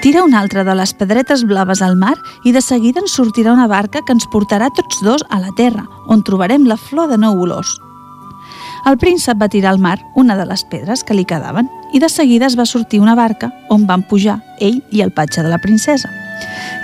Tira 0.00 0.24
una 0.24 0.40
altra 0.40 0.64
de 0.64 0.72
les 0.78 0.94
pedretes 0.96 1.44
blaves 1.44 1.82
al 1.84 1.98
mar 2.00 2.16
i 2.48 2.54
de 2.56 2.64
seguida 2.64 3.04
ens 3.04 3.12
sortirà 3.12 3.52
una 3.52 3.68
barca 3.68 4.00
que 4.00 4.16
ens 4.16 4.24
portarà 4.32 4.70
tots 4.72 5.04
dos 5.04 5.26
a 5.28 5.42
la 5.44 5.52
terra, 5.52 5.84
on 6.08 6.24
trobarem 6.24 6.64
la 6.64 6.80
flor 6.80 7.12
de 7.12 7.20
nou 7.20 7.36
olors. 7.36 7.76
El 8.86 8.96
príncep 8.98 9.36
va 9.40 9.48
tirar 9.48 9.74
al 9.74 9.78
mar 9.78 9.98
una 10.14 10.36
de 10.36 10.46
les 10.48 10.64
pedres 10.64 11.04
que 11.04 11.14
li 11.14 11.26
quedaven 11.28 11.68
i 11.92 12.00
de 12.00 12.08
seguida 12.08 12.46
es 12.46 12.56
va 12.58 12.66
sortir 12.66 13.00
una 13.00 13.14
barca 13.14 13.50
on 13.68 13.86
van 13.86 14.02
pujar 14.08 14.40
ell 14.58 14.80
i 14.90 15.02
el 15.04 15.12
patge 15.12 15.42
de 15.42 15.50
la 15.52 15.58
princesa. 15.58 16.08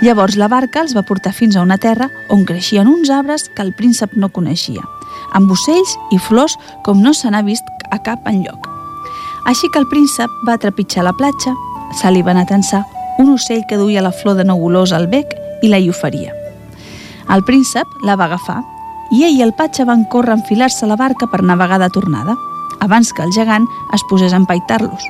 Llavors 0.01 0.37
la 0.37 0.47
barca 0.47 0.83
els 0.85 0.93
va 0.95 1.05
portar 1.07 1.33
fins 1.33 1.55
a 1.55 1.63
una 1.65 1.79
terra 1.81 2.09
on 2.29 2.45
creixien 2.45 2.87
uns 2.87 3.09
arbres 3.09 3.47
que 3.49 3.65
el 3.65 3.73
príncep 3.73 4.13
no 4.13 4.29
coneixia, 4.29 4.83
amb 5.33 5.51
ocells 5.51 5.97
i 6.13 6.19
flors 6.21 6.57
com 6.85 7.01
no 7.01 7.15
se 7.17 7.31
n'ha 7.31 7.41
vist 7.41 7.65
a 7.89 7.97
cap 8.03 8.27
enlloc. 8.29 8.69
Així 9.49 9.69
que 9.73 9.79
el 9.79 9.89
príncep 9.89 10.29
va 10.47 10.59
trepitjar 10.61 11.07
la 11.07 11.15
platja, 11.17 11.55
se 11.97 12.11
li 12.11 12.21
va 12.21 12.35
anar 12.35 12.45
a 12.45 12.53
tensar 12.53 12.83
un 13.17 13.33
ocell 13.33 13.65
que 13.67 13.77
duia 13.79 14.03
la 14.05 14.13
flor 14.13 14.37
de 14.37 14.45
nou 14.45 14.69
al 14.69 15.07
bec 15.07 15.33
i 15.63 15.67
la 15.67 15.79
hi 15.79 15.89
oferia. 15.89 16.33
El 17.33 17.43
príncep 17.43 17.87
la 18.03 18.15
va 18.15 18.25
agafar 18.25 18.61
i 19.11 19.23
ell 19.23 19.37
i 19.39 19.43
el 19.45 19.55
patge 19.55 19.85
van 19.85 20.05
córrer 20.11 20.35
a 20.35 20.39
enfilar-se 20.41 20.85
a 20.85 20.91
la 20.91 20.99
barca 20.99 21.27
per 21.31 21.43
navegar 21.43 21.79
de 21.79 21.89
tornada, 21.89 22.35
abans 22.79 23.13
que 23.13 23.23
el 23.23 23.31
gegant 23.31 23.67
es 23.93 24.03
posés 24.09 24.33
a 24.33 24.41
empaitar-los. 24.41 25.07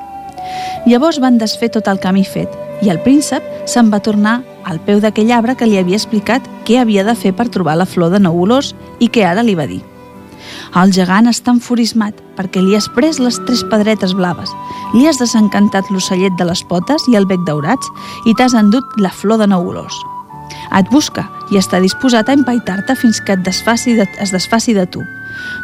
Llavors 0.86 1.20
van 1.20 1.38
desfer 1.38 1.70
tot 1.74 1.88
el 1.88 2.00
camí 2.00 2.24
fet 2.24 2.54
i 2.82 2.92
el 2.94 3.01
príncep 3.01 3.44
se'n 3.68 3.92
va 3.92 4.04
tornar 4.04 4.42
al 4.68 4.80
peu 4.84 5.01
d'aquell 5.01 5.32
arbre 5.34 5.56
que 5.58 5.68
li 5.68 5.77
havia 5.80 5.98
explicat 5.98 6.46
què 6.68 6.82
havia 6.82 7.06
de 7.08 7.16
fer 7.16 7.34
per 7.36 7.50
trobar 7.50 7.77
la 7.80 7.88
flor 7.89 8.12
de 8.13 8.22
nou 8.22 8.38
olors 8.46 8.74
i 9.00 9.10
que 9.10 9.25
ara 9.25 9.44
li 9.44 9.56
va 9.58 9.68
dir 9.68 9.82
El 10.80 10.94
gegant 10.96 11.27
està 11.32 11.54
enfurismat 11.56 12.20
perquè 12.38 12.62
li 12.62 12.75
has 12.77 12.89
pres 12.96 13.20
les 13.24 13.39
tres 13.48 13.63
pedretes 13.72 14.13
blaves, 14.13 14.51
li 14.94 15.08
has 15.08 15.20
desencantat 15.20 15.89
l'ocellet 15.92 16.36
de 16.38 16.46
les 16.48 16.62
potes 16.70 17.08
i 17.12 17.18
el 17.18 17.25
bec 17.25 17.42
daurats 17.48 17.89
i 18.25 18.36
t'has 18.38 18.54
endut 18.54 19.00
la 19.01 19.12
flor 19.12 19.42
de 19.42 19.50
neulós. 19.50 19.96
Et 20.77 20.89
busca 20.92 21.27
i 21.51 21.60
està 21.60 21.80
disposat 21.84 22.30
a 22.30 22.36
empaitar-te 22.36 22.96
fins 23.00 23.22
que 23.24 23.36
et 23.38 23.44
desfaci 23.46 23.96
de, 23.98 24.08
es 24.22 24.34
desfaci 24.36 24.75
de 24.75 24.86
tu. 24.86 25.04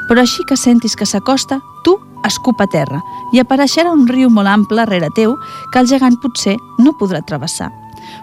Però 0.07 0.23
així 0.23 0.45
que 0.47 0.57
sentis 0.59 0.95
que 0.95 1.07
s'acosta, 1.07 1.59
tu 1.83 1.97
escupa 2.27 2.67
a 2.67 2.71
terra 2.71 3.01
i 3.33 3.41
apareixerà 3.41 3.91
un 3.91 4.07
riu 4.07 4.29
molt 4.31 4.47
ample 4.47 4.85
rere 4.87 5.09
teu 5.15 5.35
que 5.73 5.81
el 5.81 5.89
gegant 5.91 6.19
potser 6.23 6.55
no 6.79 6.95
podrà 6.99 7.23
travessar. 7.25 7.71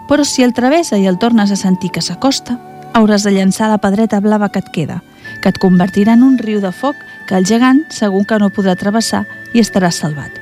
Però 0.09 0.25
si 0.25 0.43
el 0.43 0.53
travessa 0.53 0.97
i 0.97 1.07
el 1.09 1.19
tornes 1.19 1.51
a 1.51 1.59
sentir 1.59 1.91
que 1.93 2.01
s'acosta, 2.01 2.57
hauràs 2.93 3.23
de 3.25 3.31
llançar 3.31 3.69
la 3.71 3.79
pedreta 3.81 4.19
blava 4.19 4.49
que 4.49 4.59
et 4.59 4.69
queda, 4.73 5.01
que 5.41 5.49
et 5.49 5.59
convertirà 5.61 6.17
en 6.17 6.23
un 6.23 6.37
riu 6.37 6.61
de 6.61 6.71
foc 6.71 6.97
que 7.27 7.37
el 7.37 7.45
gegant 7.47 7.85
segur 7.89 8.25
que 8.27 8.39
no 8.39 8.51
podrà 8.51 8.75
travessar 8.75 9.25
i 9.53 9.61
estarà 9.63 9.91
salvat. 9.91 10.41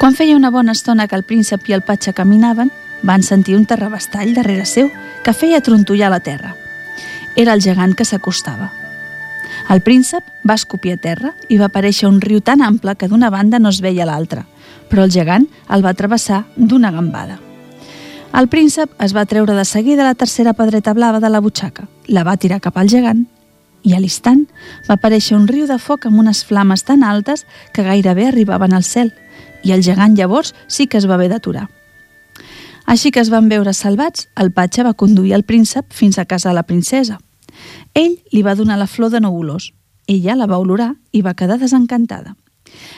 Quan 0.00 0.16
feia 0.16 0.36
una 0.36 0.50
bona 0.50 0.72
estona 0.72 1.06
que 1.06 1.16
el 1.18 1.26
príncep 1.28 1.68
i 1.68 1.74
el 1.76 1.84
patxa 1.84 2.14
caminaven, 2.16 2.70
van 3.02 3.22
sentir 3.22 3.56
un 3.56 3.66
terrabastall 3.66 4.34
darrere 4.34 4.66
seu 4.66 4.90
que 5.24 5.34
feia 5.34 5.60
trontollar 5.60 6.10
la 6.10 6.20
terra. 6.20 6.54
Era 7.36 7.54
el 7.54 7.62
gegant 7.62 7.94
que 7.94 8.04
s'acostava. 8.04 8.70
El 9.70 9.82
príncep 9.86 10.24
va 10.48 10.56
escopir 10.58 10.96
a 10.96 11.00
terra 11.00 11.34
i 11.48 11.58
va 11.60 11.68
aparèixer 11.70 12.08
un 12.08 12.20
riu 12.20 12.40
tan 12.40 12.62
ample 12.62 12.96
que 12.96 13.08
d'una 13.08 13.30
banda 13.30 13.60
no 13.60 13.70
es 13.70 13.80
veia 13.80 14.06
l'altra, 14.08 14.46
però 14.90 15.04
el 15.04 15.14
gegant 15.14 15.46
el 15.68 15.84
va 15.84 15.94
travessar 15.94 16.44
d'una 16.56 16.90
gambada. 16.90 17.38
El 18.34 18.46
príncep 18.48 18.90
es 19.02 19.14
va 19.14 19.26
treure 19.26 19.54
de 19.54 19.64
seguida 19.64 20.06
la 20.06 20.14
tercera 20.14 20.54
pedreta 20.54 20.94
blava 20.94 21.20
de 21.20 21.30
la 21.30 21.40
butxaca, 21.40 21.88
la 22.06 22.24
va 22.24 22.36
tirar 22.36 22.60
cap 22.60 22.78
al 22.78 22.90
gegant 22.90 23.26
i 23.82 23.94
a 23.96 24.00
l'instant 24.00 24.44
va 24.88 24.96
aparèixer 24.98 25.36
un 25.38 25.48
riu 25.48 25.66
de 25.66 25.78
foc 25.80 26.06
amb 26.06 26.20
unes 26.20 26.44
flames 26.44 26.84
tan 26.84 27.02
altes 27.02 27.46
que 27.72 27.86
gairebé 27.86 28.28
arribaven 28.28 28.74
al 28.76 28.84
cel 28.84 29.12
i 29.64 29.72
el 29.72 29.84
gegant 29.84 30.16
llavors 30.18 30.54
sí 30.68 30.86
que 30.86 30.98
es 31.00 31.08
va 31.08 31.16
haver 31.16 31.30
d'aturar. 31.32 31.68
Així 32.90 33.14
que 33.14 33.22
es 33.22 33.30
van 33.30 33.48
veure 33.48 33.72
salvats, 33.72 34.26
el 34.34 34.50
patge 34.52 34.82
va 34.82 34.98
conduir 34.98 35.36
el 35.38 35.46
príncep 35.46 35.94
fins 35.94 36.18
a 36.18 36.26
casa 36.26 36.50
de 36.50 36.58
la 36.58 36.66
princesa– 36.66 37.20
ell 37.94 38.18
li 38.32 38.42
va 38.42 38.54
donar 38.54 38.78
la 38.78 38.86
flor 38.86 39.10
de 39.10 39.20
olors. 39.26 39.72
Ella 40.06 40.36
la 40.36 40.46
va 40.46 40.58
olorar 40.58 40.94
i 41.12 41.22
va 41.22 41.34
quedar 41.34 41.58
desencantada. 41.58 42.36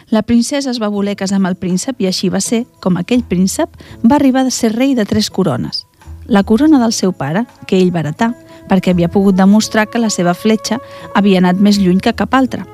La 0.08 0.22
princesa 0.22 0.70
es 0.70 0.80
va 0.80 0.88
voler 0.88 1.16
casar 1.16 1.38
amb 1.38 1.48
el 1.48 1.56
príncep 1.56 2.00
i 2.00 2.06
així 2.06 2.28
va 2.28 2.40
ser 2.40 2.66
com 2.80 2.96
aquell 2.96 3.24
príncep 3.24 3.70
va 4.04 4.16
arribar 4.16 4.46
a 4.46 4.50
ser 4.50 4.74
rei 4.74 4.94
de 4.94 5.04
tres 5.04 5.30
corones. 5.30 5.86
La 6.26 6.44
corona 6.44 6.78
del 6.78 6.92
seu 6.92 7.12
pare, 7.12 7.46
que 7.66 7.78
ell 7.80 7.92
va 7.94 8.00
heretar, 8.00 8.34
perquè 8.68 8.92
havia 8.92 9.08
pogut 9.08 9.34
demostrar 9.34 9.88
que 9.88 9.98
la 9.98 10.10
seva 10.10 10.34
fletxa 10.34 10.78
havia 11.14 11.40
anat 11.40 11.56
més 11.56 11.80
lluny 11.80 12.00
que 12.00 12.14
cap 12.14 12.34
altra. 12.34 12.66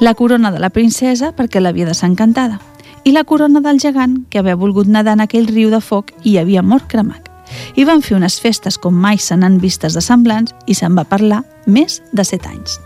La 0.00 0.14
corona 0.14 0.50
de 0.50 0.58
la 0.58 0.70
princesa, 0.70 1.32
perquè 1.36 1.60
l'havia 1.60 1.86
desencantada. 1.86 2.58
I 3.02 3.12
la 3.12 3.24
corona 3.24 3.62
del 3.64 3.80
gegant, 3.80 4.26
que 4.28 4.38
havia 4.38 4.58
volgut 4.60 4.88
nedar 4.88 5.14
en 5.16 5.24
aquell 5.24 5.46
riu 5.48 5.70
de 5.72 5.80
foc 5.80 6.10
i 6.28 6.36
havia 6.36 6.60
mort 6.62 6.84
cremat. 6.92 7.30
I 7.80 7.86
van 7.88 8.02
fer 8.04 8.18
unes 8.18 8.36
festes 8.40 8.76
com 8.76 8.94
mai 8.94 9.16
se 9.18 9.36
n'han 9.36 9.56
vistes 9.62 9.96
de 9.96 10.02
semblants 10.04 10.52
i 10.66 10.76
se'n 10.76 10.94
va 10.98 11.06
parlar 11.08 11.40
més 11.66 12.02
de 12.12 12.24
set 12.28 12.44
anys. 12.46 12.76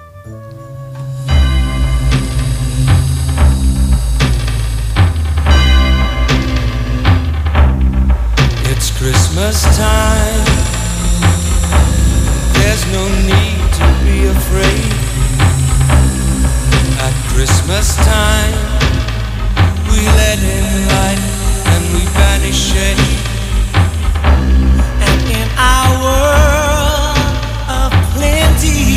It's 8.71 8.95
Christmas 8.95 9.67
time. 9.75 10.55
There's 12.55 12.87
no 12.95 13.05
need 13.27 13.67
to 13.83 13.87
be 14.07 14.31
afraid. 14.31 14.95
At 17.03 17.15
Christmas 17.35 17.97
time 17.97 18.84
let 20.07 20.39
in 20.39 20.89
light 20.89 21.21
and 21.73 21.83
we 21.95 22.05
banish. 22.15 22.75
And 25.09 25.21
in 25.39 25.49
our 25.57 25.91
world 26.05 27.19
of 27.69 27.91
plenty. 28.15 28.94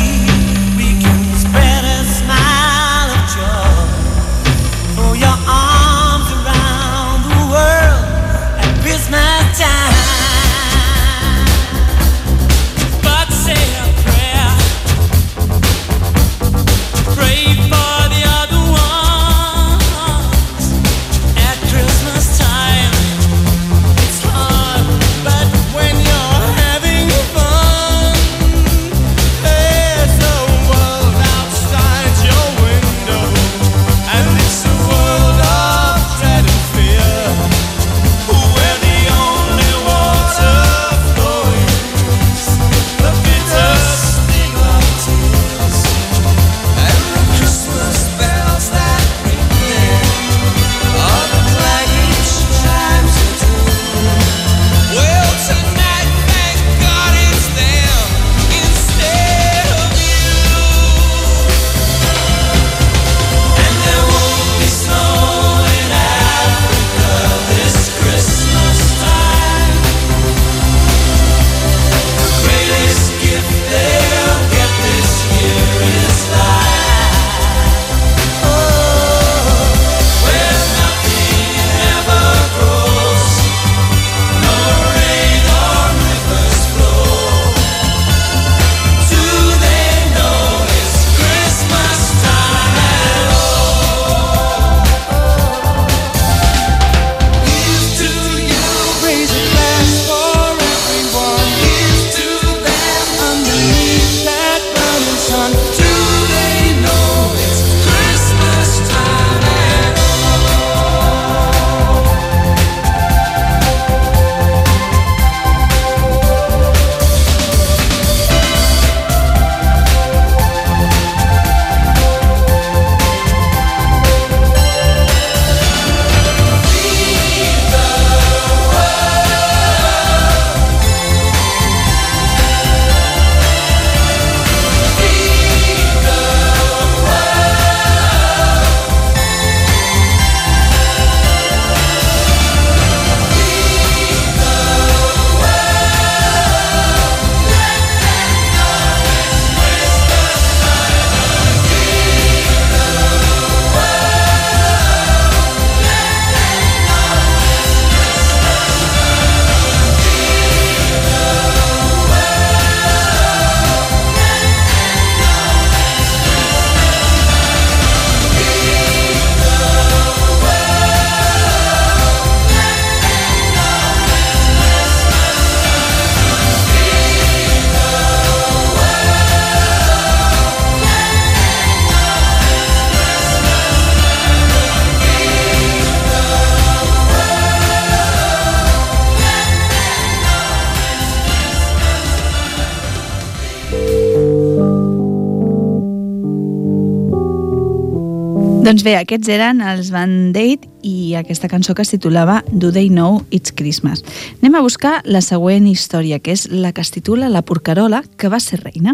Doncs 198.68 198.82
bé, 198.84 198.98
aquests 198.98 199.30
eren 199.32 199.62
els 199.64 199.86
Van 199.88 200.10
Date 200.34 200.68
i 200.84 201.14
aquesta 201.16 201.48
cançó 201.48 201.72
que 201.72 201.86
es 201.86 201.88
titulava 201.88 202.42
Do 202.52 202.68
They 202.68 202.90
Know 202.92 203.22
It's 203.32 203.54
Christmas. 203.56 204.02
Anem 204.42 204.58
a 204.58 204.60
buscar 204.60 204.98
la 205.08 205.22
següent 205.24 205.64
història, 205.70 206.18
que 206.20 206.34
és 206.36 206.44
la 206.52 206.74
que 206.76 206.84
es 206.84 206.92
titula 206.92 207.30
La 207.32 207.40
porcarola 207.40 208.02
que 208.20 208.28
va 208.28 208.42
ser 208.44 208.60
reina. 208.60 208.92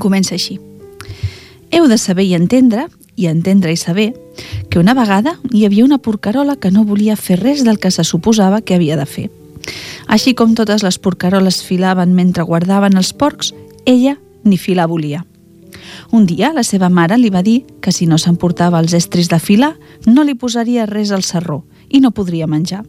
Comença 0.00 0.38
així. 0.38 0.56
Heu 1.68 1.84
de 1.84 2.00
saber 2.00 2.24
i 2.30 2.32
entendre, 2.32 2.86
i 3.12 3.28
entendre 3.28 3.76
i 3.76 3.76
saber, 3.76 4.14
que 4.72 4.80
una 4.80 4.96
vegada 4.96 5.36
hi 5.52 5.66
havia 5.68 5.84
una 5.84 6.00
porcarola 6.00 6.56
que 6.56 6.72
no 6.72 6.88
volia 6.88 7.20
fer 7.20 7.42
res 7.44 7.66
del 7.68 7.76
que 7.76 7.92
se 7.92 8.08
suposava 8.08 8.62
que 8.62 8.80
havia 8.80 8.96
de 8.96 9.04
fer. 9.04 9.28
Així 10.08 10.32
com 10.32 10.56
totes 10.56 10.80
les 10.80 10.96
porcaroles 10.96 11.60
filaven 11.60 12.16
mentre 12.16 12.48
guardaven 12.48 12.96
els 12.96 13.12
porcs, 13.12 13.52
ella 13.84 14.16
ni 14.48 14.56
filar 14.56 14.88
volia. 14.88 15.26
Un 16.12 16.26
dia 16.26 16.52
la 16.52 16.64
seva 16.64 16.88
mare 16.88 17.18
li 17.18 17.30
va 17.30 17.42
dir 17.42 17.64
que 17.80 17.92
si 17.92 18.06
no 18.06 18.18
s'emportava 18.18 18.80
els 18.80 18.94
estris 18.96 19.28
de 19.28 19.38
filar 19.38 19.74
no 20.06 20.24
li 20.24 20.34
posaria 20.34 20.86
res 20.86 21.12
al 21.12 21.22
serró 21.22 21.64
i 21.88 22.00
no 22.00 22.12
podria 22.12 22.46
menjar. 22.46 22.84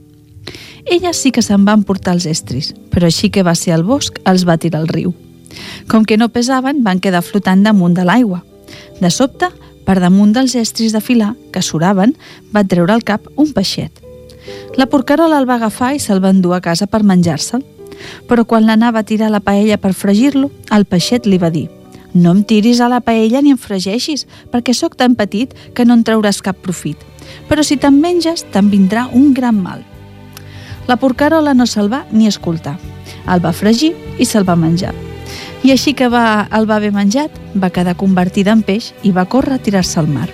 Ella 0.85 1.13
sí 1.13 1.31
que 1.31 1.43
se'n 1.45 1.65
va 1.67 1.75
emportar 1.77 2.15
els 2.15 2.25
estris, 2.25 2.73
però 2.91 3.07
així 3.07 3.29
que 3.29 3.43
va 3.43 3.55
ser 3.55 3.73
al 3.75 3.83
bosc 3.83 4.19
els 4.25 4.45
va 4.47 4.57
tirar 4.57 4.81
al 4.81 4.87
riu. 4.87 5.13
Com 5.89 6.05
que 6.05 6.17
no 6.17 6.29
pesaven, 6.29 6.83
van 6.83 6.99
quedar 6.99 7.23
flotant 7.25 7.63
damunt 7.63 7.95
de 7.97 8.05
l'aigua. 8.05 8.43
De 9.01 9.09
sobte, 9.09 9.49
per 9.85 9.99
damunt 9.99 10.33
dels 10.33 10.55
estris 10.55 10.93
de 10.93 11.01
filar, 11.01 11.33
que 11.53 11.61
suraven, 11.61 12.15
va 12.55 12.63
treure 12.63 12.93
al 12.93 13.03
cap 13.03 13.25
un 13.35 13.51
peixet. 13.53 13.91
La 14.77 14.87
porcarola 14.89 15.39
el 15.41 15.49
va 15.49 15.57
agafar 15.59 15.95
i 15.95 15.99
se'l 15.99 16.23
va 16.23 16.33
endur 16.33 16.55
a 16.55 16.61
casa 16.61 16.87
per 16.87 17.03
menjar-se'l. 17.03 17.65
Però 18.29 18.45
quan 18.45 18.65
l'anava 18.65 19.01
a 19.01 19.07
tirar 19.07 19.29
la 19.33 19.43
paella 19.43 19.77
per 19.77 19.93
fregir-lo, 19.93 20.51
el 20.71 20.85
peixet 20.85 21.27
li 21.27 21.41
va 21.41 21.49
dir 21.51 21.67
no 22.13 22.31
em 22.31 22.43
tiris 22.43 22.79
a 22.81 22.89
la 22.89 23.01
paella 23.05 23.41
ni 23.41 23.53
em 23.53 23.59
fregeixis, 23.59 24.25
perquè 24.51 24.73
sóc 24.73 24.95
tan 24.97 25.15
petit 25.15 25.53
que 25.75 25.85
no 25.85 25.97
en 25.97 26.03
trauràs 26.03 26.41
cap 26.41 26.57
profit. 26.63 26.97
Però 27.49 27.63
si 27.63 27.77
te'n 27.77 27.99
menges, 28.01 28.45
te'n 28.53 28.69
vindrà 28.71 29.07
un 29.13 29.33
gran 29.33 29.59
mal. 29.61 29.83
La 30.89 30.97
porcarola 30.97 31.53
no 31.53 31.67
se'l 31.69 31.91
va 31.91 32.05
ni 32.11 32.25
escoltar. 32.27 32.79
El 33.29 33.43
va 33.43 33.53
fregir 33.53 33.93
i 34.17 34.25
se'l 34.25 34.47
va 34.47 34.57
menjar. 34.57 34.95
I 35.63 35.73
així 35.75 35.93
que 35.93 36.07
va, 36.09 36.47
el 36.55 36.65
va 36.69 36.79
haver 36.79 36.91
menjat, 36.95 37.35
va 37.53 37.69
quedar 37.69 37.97
convertida 37.99 38.55
en 38.55 38.63
peix 38.63 38.93
i 39.03 39.11
va 39.11 39.27
córrer 39.29 39.59
a 39.59 39.61
tirar-se 39.61 39.99
al 39.99 40.07
mar. 40.07 40.29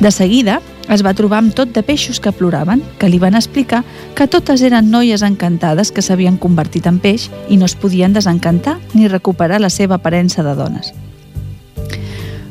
De 0.00 0.10
seguida, 0.10 0.60
es 0.90 1.04
va 1.06 1.14
trobar 1.14 1.38
amb 1.38 1.54
tot 1.54 1.70
de 1.74 1.82
peixos 1.86 2.18
que 2.20 2.32
ploraven, 2.34 2.82
que 2.98 3.08
li 3.08 3.20
van 3.22 3.38
explicar 3.38 3.84
que 4.18 4.26
totes 4.26 4.62
eren 4.66 4.90
noies 4.90 5.22
encantades 5.22 5.92
que 5.94 6.02
s'havien 6.02 6.36
convertit 6.36 6.88
en 6.90 6.98
peix 6.98 7.28
i 7.48 7.56
no 7.56 7.68
es 7.70 7.76
podien 7.78 8.12
desencantar 8.12 8.78
ni 8.92 9.06
recuperar 9.08 9.60
la 9.60 9.70
seva 9.70 10.00
aparença 10.00 10.42
de 10.42 10.54
dones. 10.58 10.92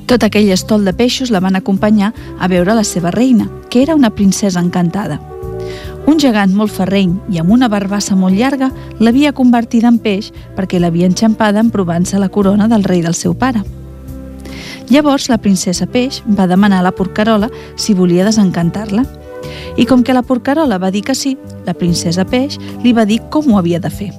Tot 0.10 0.24
aquell 0.26 0.50
estol 0.50 0.88
de 0.88 0.94
peixos 0.98 1.30
la 1.30 1.42
van 1.44 1.60
acompanyar 1.60 2.14
a 2.40 2.48
veure 2.48 2.74
la 2.74 2.84
seva 2.88 3.12
reina, 3.12 3.50
que 3.70 3.84
era 3.84 3.96
una 3.96 4.10
princesa 4.10 4.64
encantada. 4.64 5.20
Un 6.10 6.18
gegant 6.18 6.56
molt 6.56 6.74
ferreny 6.74 7.12
i 7.30 7.38
amb 7.38 7.52
una 7.54 7.68
barbassa 7.70 8.16
molt 8.18 8.34
llarga 8.34 8.72
l'havia 9.00 9.36
convertida 9.38 9.92
en 9.92 10.00
peix 10.00 10.32
perquè 10.56 10.80
l'havia 10.80 11.06
enxampada 11.12 11.60
en 11.60 11.70
provant-se 11.70 12.18
la 12.18 12.32
corona 12.34 12.68
del 12.72 12.88
rei 12.88 13.04
del 13.06 13.14
seu 13.14 13.36
pare. 13.38 13.62
Llavors 14.90 15.28
la 15.30 15.38
princesa 15.38 15.86
Peix 15.86 16.24
va 16.26 16.48
demanar 16.50 16.80
a 16.82 16.88
la 16.88 16.96
porcarola 16.98 17.52
si 17.78 17.94
volia 17.94 18.26
desencantar-la. 18.26 19.06
I 19.78 19.86
com 19.86 20.02
que 20.04 20.16
la 20.18 20.26
porcarola 20.26 20.80
va 20.82 20.90
dir 20.92 21.04
que 21.06 21.16
sí, 21.16 21.38
la 21.66 21.78
princesa 21.78 22.26
Peix 22.26 22.58
li 22.84 22.94
va 22.94 23.06
dir 23.06 23.22
com 23.30 23.54
ho 23.54 23.60
havia 23.60 23.80
de 23.80 23.92
fer. 23.94 24.10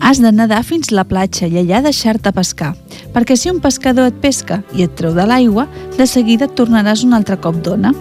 Has 0.00 0.20
de 0.22 0.30
nedar 0.30 0.60
fins 0.62 0.92
la 0.92 1.06
platja 1.08 1.48
i 1.48 1.56
allà 1.58 1.80
deixar-te 1.82 2.30
pescar, 2.36 2.74
perquè 3.16 3.34
si 3.36 3.50
un 3.50 3.58
pescador 3.64 4.12
et 4.12 4.20
pesca 4.22 4.60
i 4.76 4.84
et 4.84 4.94
treu 4.94 5.16
de 5.16 5.24
l'aigua, 5.26 5.66
de 5.96 6.06
seguida 6.06 6.46
et 6.46 6.54
tornaràs 6.54 7.02
un 7.08 7.16
altre 7.16 7.40
cop 7.40 7.58
d'ona. 7.64 7.94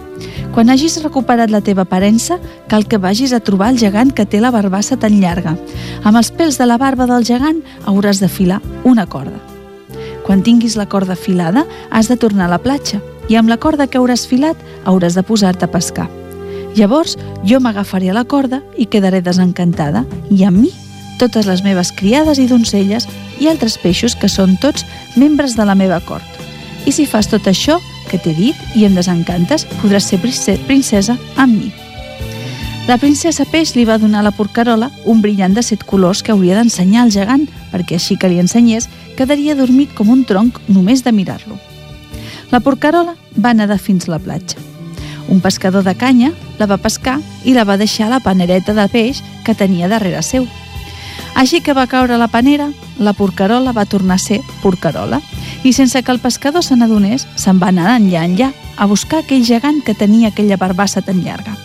Quan 0.54 0.69
hagis 0.69 1.00
recuperat 1.04 1.52
la 1.54 1.63
teva 1.63 1.88
aparença, 1.88 2.38
cal 2.67 2.86
que 2.86 3.00
vagis 3.02 3.34
a 3.34 3.39
trobar 3.39 3.71
el 3.71 3.82
gegant 3.82 4.12
que 4.13 4.26
té 4.26 4.43
la 4.43 4.52
barbassa 4.52 5.00
tan 5.00 5.21
llarga. 5.21 5.56
Amb 6.04 6.17
els 6.19 6.32
pèls 6.36 6.60
de 6.60 6.67
la 6.67 6.78
barba 6.78 7.08
del 7.10 7.26
gegant 7.26 7.63
hauràs 7.86 8.21
de 8.21 8.30
filar 8.30 8.62
una 8.84 9.08
corda. 9.08 9.46
Quan 10.27 10.43
tinguis 10.43 10.75
la 10.75 10.89
corda 10.91 11.15
filada, 11.15 11.63
has 11.89 12.09
de 12.11 12.17
tornar 12.19 12.45
a 12.45 12.51
la 12.51 12.59
platja 12.59 12.99
i 13.31 13.37
amb 13.39 13.47
la 13.47 13.57
corda 13.57 13.87
que 13.87 13.97
hauràs 13.97 14.27
filat 14.27 14.59
hauràs 14.83 15.15
de 15.15 15.23
posar-te 15.23 15.65
a 15.65 15.71
pescar. 15.71 16.09
Llavors, 16.75 17.15
jo 17.47 17.61
m'agafaré 17.63 18.11
a 18.11 18.17
la 18.17 18.25
corda 18.27 18.59
i 18.77 18.85
quedaré 18.91 19.23
desencantada 19.23 20.03
i 20.29 20.43
amb 20.43 20.59
mi 20.65 20.73
totes 21.17 21.47
les 21.49 21.63
meves 21.65 21.91
criades 21.95 22.37
i 22.37 22.45
doncelles 22.45 23.07
i 23.39 23.47
altres 23.49 23.79
peixos 23.81 24.15
que 24.19 24.29
són 24.29 24.57
tots 24.61 24.85
membres 25.15 25.55
de 25.57 25.65
la 25.65 25.75
meva 25.75 25.99
cort. 26.05 26.27
I 26.85 26.93
si 26.93 27.07
fas 27.09 27.31
tot 27.31 27.47
això 27.49 27.79
que 28.11 28.19
t'he 28.19 28.35
dit 28.37 28.77
i 28.77 28.85
em 28.85 28.95
desencantes, 28.95 29.65
podràs 29.81 30.11
ser 30.11 30.21
princesa 30.67 31.17
amb 31.35 31.57
mi. 31.57 31.71
La 32.87 32.95
princesa 32.95 33.43
Peix 33.43 33.73
li 33.75 33.83
va 33.83 33.97
donar 33.99 34.21
a 34.21 34.27
la 34.29 34.31
porcarola 34.31 34.87
un 35.03 35.19
brillant 35.19 35.57
de 35.57 35.63
set 35.63 35.81
colors 35.83 36.21
que 36.23 36.31
hauria 36.31 36.55
d'ensenyar 36.55 37.01
al 37.03 37.11
gegant 37.11 37.43
perquè 37.73 37.97
així 37.97 38.15
que 38.15 38.29
li 38.31 38.39
ensenyés 38.39 38.87
quedaria 39.17 39.58
dormit 39.58 39.91
com 39.97 40.13
un 40.13 40.23
tronc 40.30 40.62
només 40.69 41.03
de 41.03 41.12
mirar-lo. 41.12 41.58
La 42.51 42.62
porcarola 42.63 43.17
va 43.36 43.56
nedar 43.58 43.80
fins 43.82 44.08
la 44.08 44.19
platja. 44.19 44.62
Un 45.27 45.41
pescador 45.41 45.84
de 45.84 45.95
canya 45.99 46.32
la 46.60 46.67
va 46.69 46.77
pescar 46.80 47.17
i 47.43 47.53
la 47.58 47.65
va 47.67 47.75
deixar 47.75 48.08
a 48.08 48.13
la 48.15 48.21
panereta 48.23 48.73
de 48.77 48.86
peix 48.88 49.19
que 49.43 49.58
tenia 49.58 49.89
darrere 49.91 50.21
seu. 50.23 50.47
Així 51.36 51.60
que 51.62 51.75
va 51.75 51.89
caure 51.89 52.17
la 52.17 52.30
panera, 52.32 52.69
la 52.97 53.13
porcarola 53.13 53.73
va 53.75 53.86
tornar 53.86 54.15
a 54.15 54.23
ser 54.23 54.39
porcarola 54.63 55.19
i 55.63 55.73
sense 55.73 56.01
que 56.01 56.13
el 56.13 56.21
pescador 56.23 56.63
se 56.63 56.77
n'adonés, 56.77 57.27
se'n 57.36 57.60
va 57.60 57.73
anar 57.73 57.97
enllà 57.97 58.23
enllà 58.25 58.51
a 58.77 58.88
buscar 58.88 59.19
aquell 59.21 59.43
gegant 59.45 59.82
que 59.86 59.97
tenia 59.97 60.32
aquella 60.32 60.58
barbassa 60.58 61.01
tan 61.01 61.21
llarga. 61.25 61.58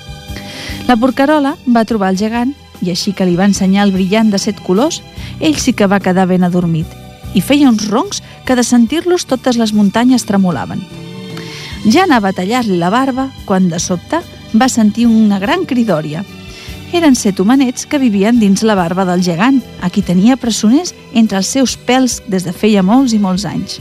La 0.88 0.96
porcarola 0.96 1.54
va 1.68 1.86
trobar 1.86 2.10
el 2.10 2.18
gegant 2.18 2.56
i 2.82 2.90
així 2.90 3.12
que 3.14 3.28
li 3.28 3.38
va 3.38 3.46
ensenyar 3.46 3.86
el 3.86 3.94
brillant 3.94 4.32
de 4.32 4.42
set 4.42 4.58
colors, 4.66 5.02
ell 5.38 5.56
sí 5.56 5.72
que 5.72 5.86
va 5.86 6.02
quedar 6.02 6.26
ben 6.26 6.42
adormit 6.42 7.01
i 7.34 7.40
feia 7.40 7.68
uns 7.70 7.88
roncs 7.88 8.22
que 8.46 8.56
de 8.56 8.64
sentir-los 8.64 9.26
totes 9.26 9.58
les 9.60 9.72
muntanyes 9.72 10.26
tremolaven. 10.28 10.82
Ja 11.88 12.04
anava 12.04 12.30
a 12.30 12.36
tallar-li 12.36 12.76
la 12.78 12.92
barba 12.94 13.28
quan 13.44 13.68
de 13.68 13.80
sobte 13.82 14.20
va 14.54 14.68
sentir 14.68 15.06
una 15.06 15.40
gran 15.42 15.64
cridòria. 15.66 16.22
Eren 16.92 17.16
set 17.16 17.40
homenets 17.40 17.86
que 17.88 17.98
vivien 17.98 18.38
dins 18.38 18.62
la 18.62 18.76
barba 18.76 19.06
del 19.08 19.22
gegant, 19.24 19.62
a 19.80 19.88
qui 19.90 20.04
tenia 20.04 20.36
presoners 20.36 20.92
entre 21.14 21.40
els 21.40 21.48
seus 21.48 21.74
pèls 21.76 22.20
des 22.28 22.44
de 22.44 22.52
feia 22.52 22.84
molts 22.84 23.16
i 23.16 23.18
molts 23.18 23.46
anys. 23.48 23.80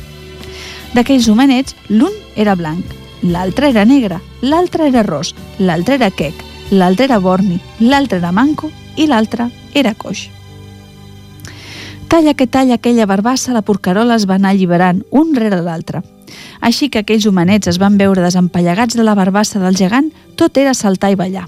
D'aquells 0.95 1.27
homenets, 1.31 1.75
l'un 1.89 2.15
era 2.35 2.55
blanc, 2.55 2.83
l'altre 3.21 3.69
era 3.69 3.85
negre, 3.85 4.19
l'altre 4.41 4.87
era 4.87 5.03
ros, 5.03 5.35
l'altre 5.59 5.99
era 5.99 6.09
quec, 6.09 6.35
l'altre 6.71 7.05
era 7.05 7.19
borni, 7.19 7.59
l'altre 7.79 8.17
era 8.17 8.31
manco 8.31 8.71
i 8.95 9.07
l'altre 9.07 9.51
era 9.73 9.93
coix. 9.93 10.29
Talla 12.11 12.33
que 12.33 12.45
talla 12.45 12.73
aquella 12.75 13.05
barbassa, 13.05 13.53
la 13.55 13.61
porcarola 13.63 14.17
es 14.19 14.25
va 14.27 14.35
anar 14.35 14.49
alliberant 14.51 14.97
un 15.15 15.29
rere 15.31 15.61
l'altre. 15.63 16.01
Així 16.59 16.89
que 16.91 16.99
aquells 16.99 17.23
humanets 17.23 17.69
es 17.71 17.77
van 17.79 17.95
veure 17.95 18.19
desempallegats 18.19 18.97
de 18.99 19.05
la 19.07 19.13
barbassa 19.15 19.61
del 19.63 19.77
gegant, 19.79 20.09
tot 20.35 20.59
era 20.59 20.73
saltar 20.75 21.13
i 21.13 21.15
ballar. 21.15 21.45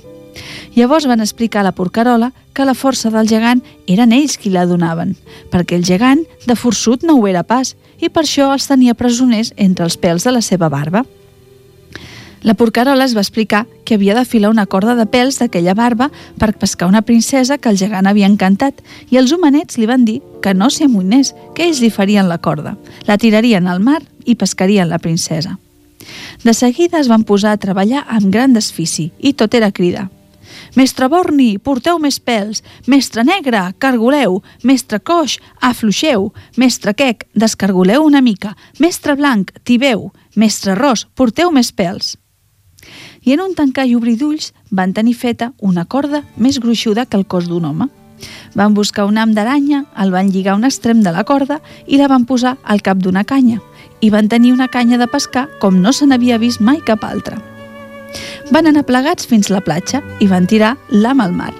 Llavors 0.77 1.03
van 1.11 1.19
explicar 1.19 1.59
a 1.59 1.67
la 1.67 1.73
porcarola 1.75 2.31
que 2.55 2.63
la 2.63 2.77
força 2.79 3.11
del 3.11 3.27
gegant 3.27 3.59
eren 3.91 4.15
ells 4.15 4.37
qui 4.39 4.53
la 4.53 4.63
donaven, 4.63 5.17
perquè 5.51 5.75
el 5.75 5.83
gegant 5.83 6.23
de 6.47 6.55
forçut 6.55 7.03
no 7.03 7.17
ho 7.19 7.27
era 7.27 7.43
pas 7.43 7.75
i 7.99 8.07
per 8.07 8.23
això 8.23 8.47
els 8.55 8.69
tenia 8.71 8.95
presoners 8.95 9.51
entre 9.57 9.83
els 9.83 9.99
pèls 9.99 10.23
de 10.23 10.31
la 10.31 10.41
seva 10.41 10.71
barba. 10.71 11.03
La 12.43 12.55
porcarola 12.55 13.05
es 13.05 13.15
va 13.15 13.21
explicar 13.21 13.67
que 13.85 13.95
havia 13.95 14.15
de 14.15 14.25
filar 14.25 14.49
una 14.51 14.65
corda 14.67 14.97
de 14.99 15.05
pèls 15.07 15.37
d'aquella 15.39 15.73
barba 15.79 16.09
per 16.39 16.51
pescar 16.59 16.89
una 16.91 17.01
princesa 17.01 17.57
que 17.57 17.71
el 17.71 17.77
gegant 17.79 18.07
havia 18.09 18.27
encantat 18.27 18.81
i 19.09 19.19
els 19.21 19.31
humanets 19.31 19.77
li 19.79 19.87
van 19.87 20.03
dir 20.03 20.19
que 20.43 20.51
no 20.53 20.67
s'hi 20.69 20.83
amoïnés, 20.89 21.31
que 21.55 21.63
ells 21.63 21.79
li 21.79 21.89
farien 21.89 22.27
la 22.27 22.41
corda, 22.43 22.75
la 23.07 23.17
tirarien 23.17 23.69
al 23.71 23.79
mar 23.79 24.01
i 24.25 24.35
pescarien 24.35 24.89
la 24.91 24.99
princesa. 24.99 25.55
De 26.43 26.53
seguida 26.53 26.99
es 26.99 27.07
van 27.07 27.23
posar 27.23 27.53
a 27.55 27.61
treballar 27.63 28.03
amb 28.11 28.27
gran 28.27 28.51
desfici 28.51 29.13
i 29.19 29.31
tot 29.39 29.55
era 29.55 29.71
crida. 29.71 30.09
Mestre 30.75 31.07
Borni, 31.07 31.57
porteu 31.63 31.99
més 31.99 32.19
pèls. 32.19 32.59
Mestre 32.91 33.23
Negre, 33.23 33.61
cargoleu. 33.79 34.41
Mestre 34.63 34.99
Coix, 34.99 35.37
afluixeu. 35.61 36.33
Mestre 36.57 36.93
Quec, 36.93 37.23
descargoleu 37.33 38.03
una 38.03 38.21
mica. 38.21 38.57
Mestre 38.79 39.15
Blanc, 39.15 39.53
tibeu. 39.63 40.11
Mestre 40.35 40.75
Ros, 40.75 41.07
porteu 41.15 41.53
més 41.53 41.71
pèls 41.71 42.17
i 43.23 43.33
en 43.33 43.41
un 43.41 43.55
tancar 43.55 43.85
i 43.87 43.95
obrir 43.95 44.17
d'ulls 44.19 44.51
van 44.69 44.93
tenir 44.93 45.15
feta 45.15 45.51
una 45.59 45.85
corda 45.85 46.23
més 46.37 46.59
gruixuda 46.59 47.05
que 47.05 47.17
el 47.17 47.25
cos 47.25 47.47
d'un 47.47 47.65
home. 47.65 47.89
Van 48.55 48.73
buscar 48.73 49.05
un 49.05 49.17
am 49.17 49.33
d'aranya, 49.33 49.85
el 49.99 50.11
van 50.11 50.29
lligar 50.31 50.53
a 50.53 50.59
un 50.59 50.65
extrem 50.65 51.01
de 51.03 51.11
la 51.11 51.23
corda 51.23 51.59
i 51.87 51.97
la 51.97 52.07
van 52.07 52.25
posar 52.25 52.57
al 52.63 52.81
cap 52.81 52.97
d'una 52.97 53.23
canya. 53.23 53.59
I 54.01 54.09
van 54.09 54.29
tenir 54.29 54.53
una 54.53 54.67
canya 54.67 54.97
de 54.97 55.07
pescar 55.07 55.47
com 55.59 55.81
no 55.81 55.93
se 55.93 56.07
n'havia 56.07 56.37
vist 56.37 56.61
mai 56.61 56.79
cap 56.85 57.03
altra. 57.03 57.39
Van 58.51 58.67
anar 58.67 58.85
plegats 58.85 59.27
fins 59.27 59.49
la 59.49 59.63
platja 59.63 60.03
i 60.19 60.27
van 60.27 60.47
tirar 60.47 60.75
l'am 60.89 61.21
al 61.23 61.33
mar. 61.33 61.53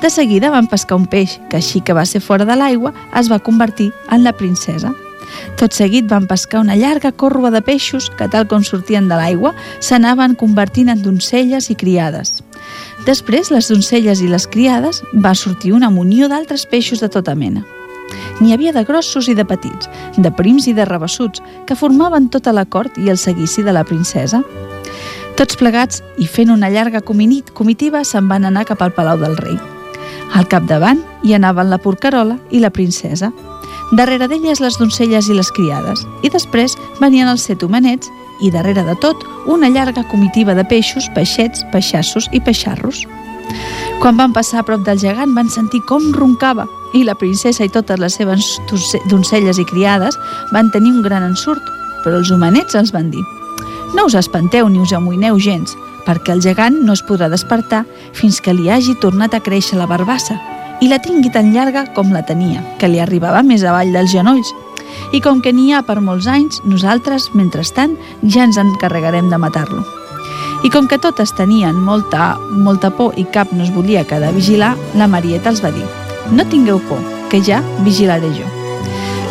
De 0.00 0.10
seguida 0.10 0.50
van 0.50 0.68
pescar 0.68 0.98
un 1.00 1.06
peix, 1.06 1.40
que 1.50 1.56
així 1.56 1.80
que 1.80 1.96
va 1.96 2.06
ser 2.06 2.20
fora 2.20 2.44
de 2.44 2.56
l'aigua 2.56 2.92
es 3.16 3.32
va 3.32 3.40
convertir 3.40 3.90
en 4.10 4.24
la 4.24 4.32
princesa. 4.36 4.92
Tot 5.56 5.72
seguit 5.72 6.08
van 6.10 6.26
pescar 6.26 6.60
una 6.60 6.76
llarga 6.76 7.12
còrrua 7.12 7.50
de 7.50 7.62
peixos 7.64 8.10
que, 8.18 8.28
tal 8.28 8.46
com 8.50 8.64
sortien 8.64 9.08
de 9.08 9.16
l'aigua, 9.18 9.54
s'anaven 9.80 10.36
convertint 10.36 10.90
en 10.92 11.02
doncelles 11.02 11.70
i 11.70 11.76
criades. 11.78 12.42
Després, 13.06 13.50
les 13.54 13.68
doncelles 13.70 14.20
i 14.22 14.28
les 14.28 14.46
criades, 14.46 15.02
va 15.14 15.34
sortir 15.34 15.72
una 15.72 15.90
munió 15.90 16.28
d'altres 16.28 16.66
peixos 16.66 17.00
de 17.00 17.08
tota 17.08 17.34
mena. 17.34 17.64
N'hi 18.40 18.52
havia 18.52 18.72
de 18.72 18.84
grossos 18.84 19.28
i 19.28 19.34
de 19.34 19.46
petits, 19.48 19.88
de 20.16 20.30
prims 20.30 20.66
i 20.68 20.74
de 20.76 20.84
rebessuts, 20.84 21.42
que 21.66 21.76
formaven 21.78 22.28
tota 22.28 22.52
la 22.52 22.66
cort 22.66 22.98
i 22.98 23.10
el 23.10 23.18
seguici 23.18 23.64
de 23.64 23.72
la 23.72 23.84
princesa. 23.84 24.42
Tots 25.36 25.56
plegats 25.60 26.02
i 26.16 26.28
fent 26.28 26.52
una 26.52 26.70
llarga 26.72 27.02
comitiva 27.04 28.04
se'n 28.04 28.28
van 28.28 28.44
anar 28.48 28.64
cap 28.68 28.82
al 28.82 28.94
Palau 28.96 29.18
del 29.20 29.36
Rei. 29.36 29.58
Al 30.34 30.48
capdavant 30.48 31.02
hi 31.24 31.34
anaven 31.36 31.70
la 31.70 31.78
porcarola 31.78 32.38
i 32.50 32.60
la 32.60 32.70
princesa. 32.70 33.32
Darrere 33.92 34.26
d'elles 34.26 34.58
les 34.58 34.76
doncelles 34.80 35.28
i 35.30 35.34
les 35.36 35.50
criades, 35.54 36.02
i 36.26 36.30
després 36.32 36.74
venien 36.98 37.28
els 37.30 37.44
set 37.46 37.62
homenets 37.62 38.10
i 38.42 38.50
darrere 38.50 38.82
de 38.82 38.96
tot 38.98 39.22
una 39.46 39.70
llarga 39.70 40.02
comitiva 40.10 40.56
de 40.58 40.64
peixos, 40.66 41.06
peixets, 41.14 41.62
peixassos 41.72 42.26
i 42.32 42.40
peixarros. 42.42 43.04
Quan 44.02 44.18
van 44.18 44.34
passar 44.34 44.60
a 44.60 44.66
prop 44.66 44.82
del 44.84 44.98
gegant 44.98 45.36
van 45.36 45.48
sentir 45.48 45.80
com 45.86 46.10
roncava. 46.12 46.66
I 46.94 47.04
la 47.06 47.14
princesa 47.14 47.64
i 47.64 47.70
totes 47.70 48.00
les 48.02 48.18
seves 48.18 48.56
doncelles 49.10 49.58
i 49.62 49.64
criades 49.70 50.18
van 50.52 50.70
tenir 50.74 50.90
un 50.90 51.02
gran 51.06 51.22
ensurt, 51.22 51.62
però 52.02 52.18
els 52.18 52.30
homenets 52.34 52.74
els 52.74 52.92
van 52.92 53.10
dir 53.14 53.22
«No 53.94 54.08
us 54.10 54.18
espanteu 54.18 54.68
ni 54.68 54.82
us 54.82 54.92
amoïneu 54.92 55.38
gens, 55.38 55.76
perquè 56.04 56.34
el 56.34 56.42
gegant 56.42 56.82
no 56.82 56.92
es 56.92 57.04
podrà 57.06 57.30
despertar 57.30 57.84
fins 58.12 58.42
que 58.42 58.54
li 58.54 58.68
hagi 58.70 58.98
tornat 59.00 59.34
a 59.34 59.40
créixer 59.40 59.78
la 59.78 59.86
barbassa 59.86 60.36
i 60.80 60.88
la 60.88 60.98
tingui 61.02 61.30
tan 61.32 61.52
llarga 61.54 61.86
com 61.94 62.12
la 62.12 62.24
tenia, 62.26 62.62
que 62.78 62.88
li 62.88 63.00
arribava 63.00 63.42
més 63.42 63.64
avall 63.64 63.92
dels 63.94 64.12
genolls. 64.12 64.52
I 65.12 65.20
com 65.24 65.40
que 65.42 65.52
n'hi 65.52 65.72
ha 65.72 65.82
per 65.86 66.00
molts 66.00 66.26
anys, 66.30 66.60
nosaltres, 66.64 67.30
mentrestant, 67.34 67.96
ja 68.22 68.44
ens 68.44 68.58
encarregarem 68.60 69.30
de 69.30 69.38
matar-lo. 69.40 69.84
I 70.64 70.70
com 70.72 70.88
que 70.88 70.98
totes 70.98 71.34
tenien 71.36 71.76
molta, 71.76 72.36
molta 72.50 72.90
por 72.90 73.16
i 73.20 73.26
cap 73.32 73.52
no 73.52 73.62
es 73.64 73.72
volia 73.74 74.06
quedar 74.08 74.32
a 74.32 74.36
vigilar, 74.36 74.74
la 74.96 75.08
Marieta 75.08 75.52
els 75.52 75.62
va 75.64 75.72
dir 75.72 75.84
«No 76.32 76.46
tingueu 76.50 76.80
por, 76.88 77.02
que 77.30 77.42
ja 77.44 77.62
vigilaré 77.84 78.32
jo». 78.34 78.48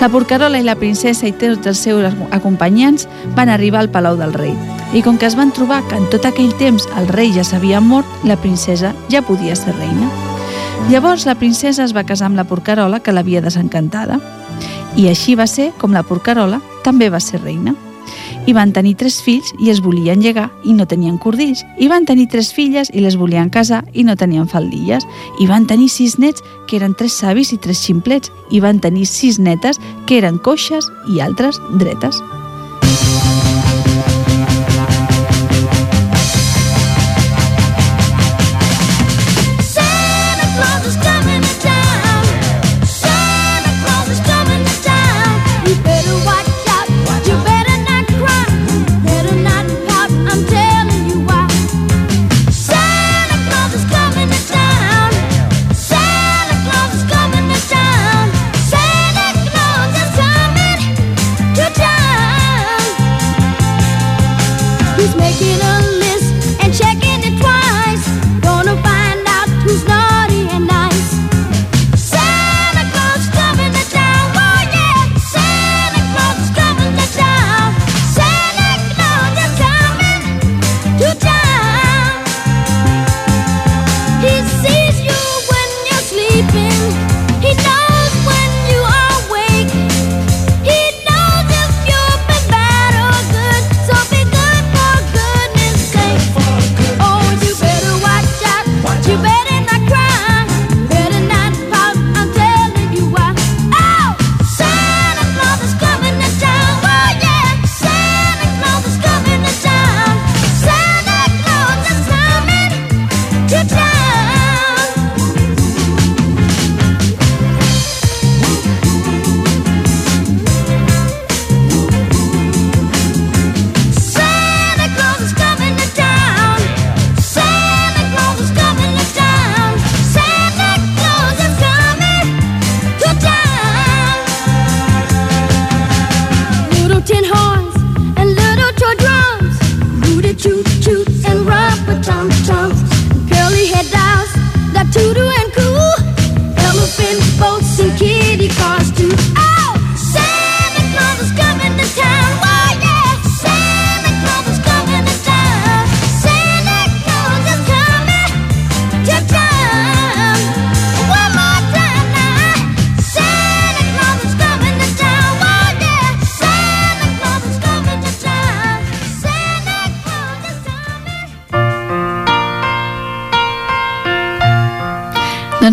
La 0.02 0.10
porcarola 0.12 0.60
i 0.60 0.64
la 0.64 0.76
princesa 0.76 1.28
i 1.28 1.34
tots 1.34 1.68
els 1.72 1.82
seus 1.88 2.16
acompanyants 2.36 3.08
van 3.36 3.50
arribar 3.50 3.82
al 3.82 3.90
Palau 3.90 4.20
del 4.20 4.36
Rei. 4.36 4.54
I 4.94 5.02
com 5.02 5.18
que 5.18 5.26
es 5.26 5.36
van 5.40 5.52
trobar 5.56 5.82
que 5.90 5.98
en 5.98 6.08
tot 6.12 6.28
aquell 6.28 6.54
temps 6.60 6.88
el 7.00 7.08
rei 7.08 7.34
ja 7.36 7.44
s'havia 7.48 7.82
mort, 7.82 8.08
la 8.24 8.38
princesa 8.38 8.94
ja 9.10 9.24
podia 9.26 9.56
ser 9.56 9.76
reina. 9.80 10.35
Llavors 10.90 11.26
la 11.26 11.36
princesa 11.36 11.84
es 11.84 11.96
va 11.96 12.06
casar 12.06 12.28
amb 12.30 12.38
la 12.38 12.46
porcarola 12.46 13.00
que 13.02 13.14
l'havia 13.16 13.42
desencantada. 13.42 14.20
I 14.96 15.10
així 15.10 15.34
va 15.36 15.48
ser 15.50 15.72
com 15.82 15.92
la 15.92 16.06
porcarola 16.08 16.62
també 16.86 17.10
va 17.10 17.20
ser 17.20 17.42
reina. 17.42 17.74
I 18.46 18.54
van 18.54 18.72
tenir 18.72 18.94
tres 18.96 19.18
fills 19.26 19.50
i 19.58 19.72
es 19.74 19.82
volien 19.82 20.22
llegar 20.22 20.52
i 20.64 20.76
no 20.78 20.86
tenien 20.86 21.18
cordills. 21.18 21.66
I 21.82 21.90
van 21.90 22.06
tenir 22.06 22.28
tres 22.30 22.52
filles 22.54 22.92
i 22.94 23.02
les 23.02 23.18
volien 23.18 23.50
casar 23.50 23.82
i 23.94 24.06
no 24.06 24.16
tenien 24.16 24.48
faldilles. 24.48 25.08
I 25.42 25.50
van 25.50 25.66
tenir 25.66 25.90
sis 25.90 26.20
nets 26.22 26.46
que 26.70 26.78
eren 26.78 26.94
tres 26.94 27.18
savis 27.18 27.52
i 27.56 27.58
tres 27.58 27.82
ximplets. 27.82 28.32
I 28.52 28.62
van 28.62 28.80
tenir 28.80 29.10
sis 29.10 29.42
netes 29.42 29.82
que 30.06 30.22
eren 30.22 30.38
coixes 30.38 30.92
i 31.10 31.22
altres 31.26 31.58
dretes. 31.82 32.22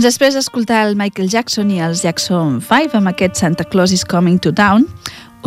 Doncs 0.02 0.16
després 0.16 0.34
d'escoltar 0.34 0.80
el 0.82 0.96
Michael 0.98 1.28
Jackson 1.30 1.68
i 1.70 1.76
els 1.78 2.00
Jackson 2.02 2.56
5 2.66 2.96
amb 2.98 3.12
aquest 3.12 3.36
Santa 3.38 3.62
Claus 3.62 3.92
is 3.94 4.02
Coming 4.02 4.40
to 4.42 4.50
Town, 4.50 4.82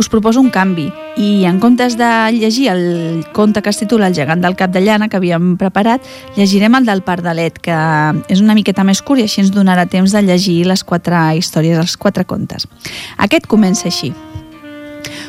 us 0.00 0.08
proposo 0.08 0.40
un 0.40 0.48
canvi 0.48 0.86
i 1.20 1.44
en 1.44 1.58
comptes 1.60 1.98
de 2.00 2.08
llegir 2.32 2.70
el 2.72 3.26
conte 3.36 3.60
que 3.60 3.68
es 3.68 3.76
titula 3.76 4.06
El 4.08 4.14
gegant 4.16 4.40
del 4.40 4.54
cap 4.56 4.70
de 4.72 4.80
llana 4.80 5.10
que 5.12 5.18
havíem 5.20 5.58
preparat, 5.60 6.00
llegirem 6.38 6.72
el 6.78 6.88
del 6.88 7.02
Pardalet, 7.04 7.58
que 7.60 7.76
és 8.32 8.40
una 8.40 8.56
miqueta 8.56 8.80
més 8.80 9.02
curt 9.04 9.20
i 9.20 9.26
així 9.26 9.42
ens 9.42 9.50
donarà 9.52 9.84
temps 9.92 10.14
de 10.16 10.22
llegir 10.24 10.62
les 10.64 10.84
quatre 10.88 11.20
històries, 11.36 11.76
els 11.76 11.98
quatre 12.00 12.24
contes. 12.24 12.64
Aquest 13.18 13.44
comença 13.44 13.90
així. 13.90 14.14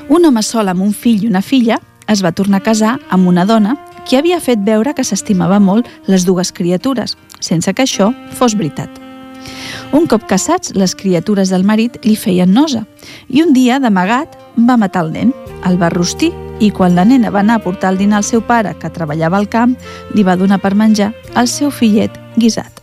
Un 0.08 0.24
home 0.24 0.40
sol 0.40 0.72
amb 0.72 0.86
un 0.86 0.94
fill 0.96 1.26
i 1.26 1.28
una 1.28 1.44
filla 1.44 1.82
es 2.08 2.24
va 2.24 2.32
tornar 2.32 2.62
a 2.62 2.66
casar 2.70 2.94
amb 3.10 3.28
una 3.28 3.44
dona 3.44 3.76
que 4.08 4.16
havia 4.16 4.40
fet 4.40 4.64
veure 4.64 4.96
que 4.96 5.04
s'estimava 5.04 5.60
molt 5.60 5.92
les 6.08 6.24
dues 6.24 6.54
criatures, 6.56 7.18
sense 7.42 7.76
que 7.76 7.84
això 7.84 8.14
fos 8.40 8.56
veritat. 8.56 9.04
Un 9.96 10.08
cop 10.08 10.26
casats, 10.28 10.74
les 10.76 10.94
criatures 10.96 11.50
del 11.50 11.64
marit 11.64 11.96
li 12.06 12.16
feien 12.20 12.52
nosa 12.54 12.84
i 13.30 13.42
un 13.44 13.54
dia, 13.56 13.80
d'amagat, 13.80 14.36
va 14.68 14.78
matar 14.78 15.06
el 15.06 15.14
nen, 15.14 15.32
el 15.66 15.78
va 15.80 15.90
rostir 15.94 16.34
i 16.60 16.72
quan 16.72 16.96
la 16.98 17.06
nena 17.06 17.32
va 17.32 17.44
anar 17.44 17.60
a 17.60 17.64
portar 17.64 17.94
el 17.94 18.00
dinar 18.02 18.20
al 18.20 18.26
seu 18.28 18.42
pare, 18.42 18.74
que 18.80 18.90
treballava 18.90 19.38
al 19.38 19.48
camp, 19.50 19.78
li 20.16 20.26
va 20.26 20.36
donar 20.36 20.60
per 20.60 20.74
menjar 20.76 21.14
el 21.36 21.48
seu 21.48 21.72
fillet 21.72 22.12
guisat. 22.36 22.82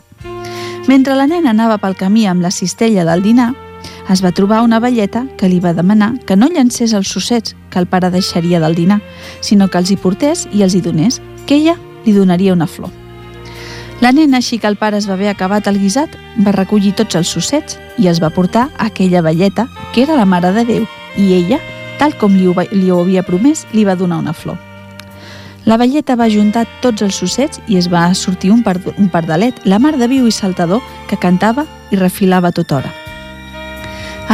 Mentre 0.88 1.16
la 1.16 1.26
nena 1.26 1.50
anava 1.50 1.78
pel 1.82 1.96
camí 1.96 2.26
amb 2.28 2.44
la 2.44 2.52
cistella 2.52 3.04
del 3.08 3.22
dinar, 3.24 3.52
es 4.10 4.20
va 4.24 4.32
trobar 4.32 4.62
una 4.62 4.80
velleta 4.80 5.24
que 5.38 5.48
li 5.48 5.60
va 5.60 5.72
demanar 5.72 6.12
que 6.26 6.36
no 6.36 6.48
llancés 6.52 6.92
els 6.92 7.08
sossets 7.08 7.56
que 7.70 7.80
el 7.80 7.88
pare 7.88 8.10
deixaria 8.10 8.60
del 8.60 8.74
dinar, 8.74 9.00
sinó 9.40 9.68
que 9.68 9.80
els 9.80 9.90
hi 9.90 9.96
portés 9.96 10.48
i 10.52 10.62
els 10.62 10.74
hi 10.74 10.84
donés, 10.84 11.20
que 11.46 11.56
ella 11.56 11.78
li 12.04 12.12
donaria 12.12 12.52
una 12.52 12.68
flor. 12.68 12.92
La 14.00 14.10
nena, 14.12 14.38
així 14.38 14.58
que 14.58 14.66
el 14.66 14.76
pare 14.76 14.98
es 14.98 15.06
va 15.08 15.14
haver 15.14 15.28
acabat 15.30 15.68
el 15.70 15.78
guisat, 15.78 16.16
va 16.44 16.52
recollir 16.52 16.92
tots 16.98 17.14
els 17.14 17.30
sossets 17.30 17.78
i 17.98 18.08
els 18.10 18.20
va 18.22 18.32
portar 18.34 18.66
a 18.76 18.88
aquella 18.90 19.22
velleta, 19.22 19.68
que 19.94 20.02
era 20.02 20.16
la 20.18 20.26
Mare 20.26 20.50
de 20.52 20.64
Déu, 20.66 20.86
i 21.16 21.32
ella, 21.36 21.60
tal 21.98 22.16
com 22.18 22.34
li 22.34 22.46
ho, 22.50 22.54
li 22.72 22.90
ho 22.90 23.00
havia 23.00 23.22
promès, 23.22 23.66
li 23.72 23.84
va 23.86 23.94
donar 23.94 24.18
una 24.18 24.34
flor. 24.34 24.58
La 25.64 25.78
velleta 25.80 26.16
va 26.20 26.28
juntar 26.28 26.66
tots 26.82 27.00
els 27.06 27.16
sossets 27.16 27.60
i 27.68 27.78
es 27.78 27.86
va 27.88 28.02
sortir 28.14 28.50
un, 28.52 28.62
pard 28.62 28.90
un 28.98 29.08
pardalet, 29.08 29.62
la 29.64 29.78
mar 29.78 29.94
de 29.96 30.08
viu 30.10 30.26
i 30.26 30.34
saltador, 30.34 30.82
que 31.08 31.16
cantava 31.16 31.64
i 31.90 31.96
refilava 31.96 32.52
tota 32.52 32.80
hora. 32.80 32.90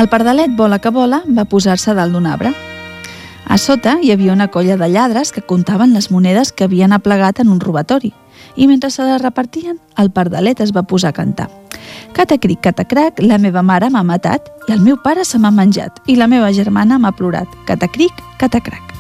El 0.01 0.09
pardalet, 0.09 0.57
vola 0.57 0.81
que 0.81 0.91
vola, 0.91 1.21
va 1.29 1.45
posar-se 1.45 1.95
dalt 1.95 2.17
d'un 2.17 2.27
arbre. 2.27 2.55
A 3.47 3.59
sota 3.59 3.99
hi 4.03 4.11
havia 4.11 4.33
una 4.33 4.49
colla 4.49 4.79
de 4.81 4.89
lladres 4.89 5.31
que 5.31 5.43
comptaven 5.43 5.95
les 5.95 6.11
monedes 6.11 6.51
que 6.51 6.65
havien 6.65 6.93
aplegat 6.97 7.45
en 7.45 7.51
un 7.51 7.61
robatori 7.61 8.15
i 8.57 8.67
mentre 8.67 8.91
se 8.91 9.05
les 9.05 9.23
repartien, 9.23 9.79
el 9.97 10.11
pardalet 10.11 10.61
es 10.61 10.75
va 10.77 10.83
posar 10.83 11.11
a 11.11 11.17
cantar. 11.17 11.49
Catacric, 12.13 12.61
catacrac, 12.61 13.21
la 13.23 13.39
meva 13.39 13.63
mare 13.63 13.91
m'ha 13.91 14.03
matat 14.05 14.51
i 14.69 14.75
el 14.75 14.81
meu 14.85 14.99
pare 15.03 15.25
se 15.25 15.39
m'ha 15.39 15.51
menjat 15.51 16.01
i 16.07 16.17
la 16.17 16.27
meva 16.27 16.53
germana 16.53 16.99
m'ha 16.99 17.13
plorat. 17.13 17.49
Catacric, 17.67 18.13
catacrac. 18.39 18.91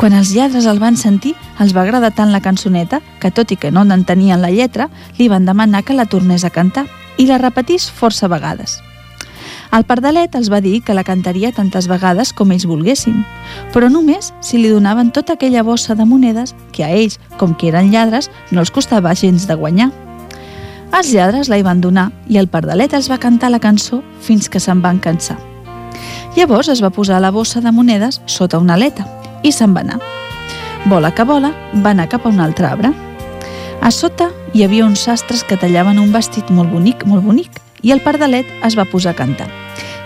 Quan 0.00 0.14
els 0.16 0.30
lladres 0.32 0.64
el 0.64 0.78
van 0.80 0.96
sentir, 0.96 1.34
els 1.60 1.74
va 1.76 1.82
agradar 1.82 2.14
tant 2.16 2.32
la 2.32 2.40
cançoneta 2.40 3.02
que, 3.20 3.30
tot 3.30 3.52
i 3.52 3.58
que 3.60 3.70
no 3.70 3.84
n'entenien 3.84 4.40
la 4.40 4.50
lletra, 4.50 4.88
li 5.18 5.28
van 5.28 5.44
demanar 5.44 5.84
que 5.84 5.94
la 5.94 6.08
tornés 6.08 6.44
a 6.44 6.50
cantar 6.54 6.86
i 7.18 7.26
la 7.28 7.36
repetís 7.38 7.90
força 7.92 8.28
vegades. 8.28 8.80
El 9.70 9.84
pardalet 9.86 10.34
els 10.34 10.48
va 10.50 10.58
dir 10.58 10.80
que 10.82 10.94
la 10.98 11.04
cantaria 11.06 11.52
tantes 11.54 11.86
vegades 11.86 12.32
com 12.34 12.50
ells 12.50 12.66
volguessin, 12.66 13.20
però 13.70 13.86
només 13.86 14.32
si 14.42 14.58
li 14.58 14.70
donaven 14.72 15.12
tota 15.14 15.36
aquella 15.36 15.62
bossa 15.62 15.94
de 15.94 16.06
monedes 16.06 16.56
que 16.74 16.82
a 16.82 16.90
ells, 16.90 17.20
com 17.38 17.54
que 17.54 17.68
eren 17.70 17.92
lladres, 17.92 18.30
no 18.50 18.64
els 18.64 18.72
costava 18.74 19.14
gens 19.14 19.46
de 19.46 19.54
guanyar. 19.54 19.92
Els 20.90 21.12
lladres 21.14 21.48
la 21.48 21.60
hi 21.60 21.62
van 21.62 21.80
donar 21.80 22.08
i 22.26 22.40
el 22.42 22.50
pardalet 22.50 22.96
els 22.98 23.06
va 23.12 23.20
cantar 23.22 23.52
la 23.54 23.62
cançó 23.62 24.02
fins 24.20 24.50
que 24.50 24.58
se'n 24.58 24.82
van 24.82 24.98
cansar. 24.98 25.38
Llavors 26.34 26.68
es 26.68 26.82
va 26.82 26.90
posar 26.90 27.20
la 27.22 27.30
bossa 27.30 27.62
de 27.62 27.70
monedes 27.70 28.20
sota 28.26 28.58
una 28.58 28.74
aleta 28.74 29.06
i 29.46 29.54
se'n 29.54 29.74
va 29.76 29.86
anar. 29.86 30.00
Vola 30.90 31.14
que 31.14 31.22
vola, 31.22 31.54
va 31.78 31.94
anar 31.94 32.08
cap 32.10 32.26
a 32.26 32.34
un 32.34 32.40
altre 32.42 32.66
arbre. 32.66 32.90
A 33.80 33.90
sota 33.94 34.32
hi 34.52 34.64
havia 34.64 34.84
uns 34.84 35.06
sastres 35.06 35.44
que 35.44 35.56
tallaven 35.56 36.02
un 36.02 36.10
vestit 36.10 36.50
molt 36.50 36.72
bonic, 36.74 37.06
molt 37.06 37.22
bonic, 37.22 37.62
i 37.82 37.92
el 37.92 38.02
pardalet 38.04 38.46
es 38.66 38.76
va 38.78 38.88
posar 38.88 39.12
a 39.14 39.18
cantar. 39.18 39.48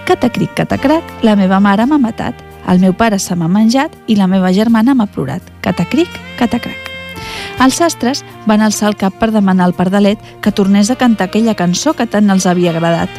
Catacric, 0.04 0.54
catacrac, 0.54 1.04
la 1.22 1.36
meva 1.36 1.60
mare 1.60 1.86
m'ha 1.86 1.98
matat, 1.98 2.40
el 2.68 2.80
meu 2.80 2.94
pare 2.96 3.18
se 3.18 3.36
m'ha 3.36 3.48
menjat 3.48 3.92
i 4.08 4.16
la 4.16 4.26
meva 4.26 4.52
germana 4.52 4.94
m'ha 4.94 5.06
plorat. 5.06 5.42
Catacric, 5.60 6.08
catacrac. 6.38 6.90
Els 7.60 7.76
sastres 7.80 8.24
van 8.46 8.64
alçar 8.64 8.88
el 8.90 8.96
cap 9.00 9.14
per 9.20 9.30
demanar 9.32 9.68
al 9.68 9.76
pardalet 9.76 10.20
que 10.42 10.52
tornés 10.52 10.90
a 10.90 10.96
cantar 10.96 11.28
aquella 11.28 11.54
cançó 11.54 11.94
que 11.94 12.06
tant 12.06 12.30
els 12.30 12.46
havia 12.46 12.72
agradat. 12.72 13.10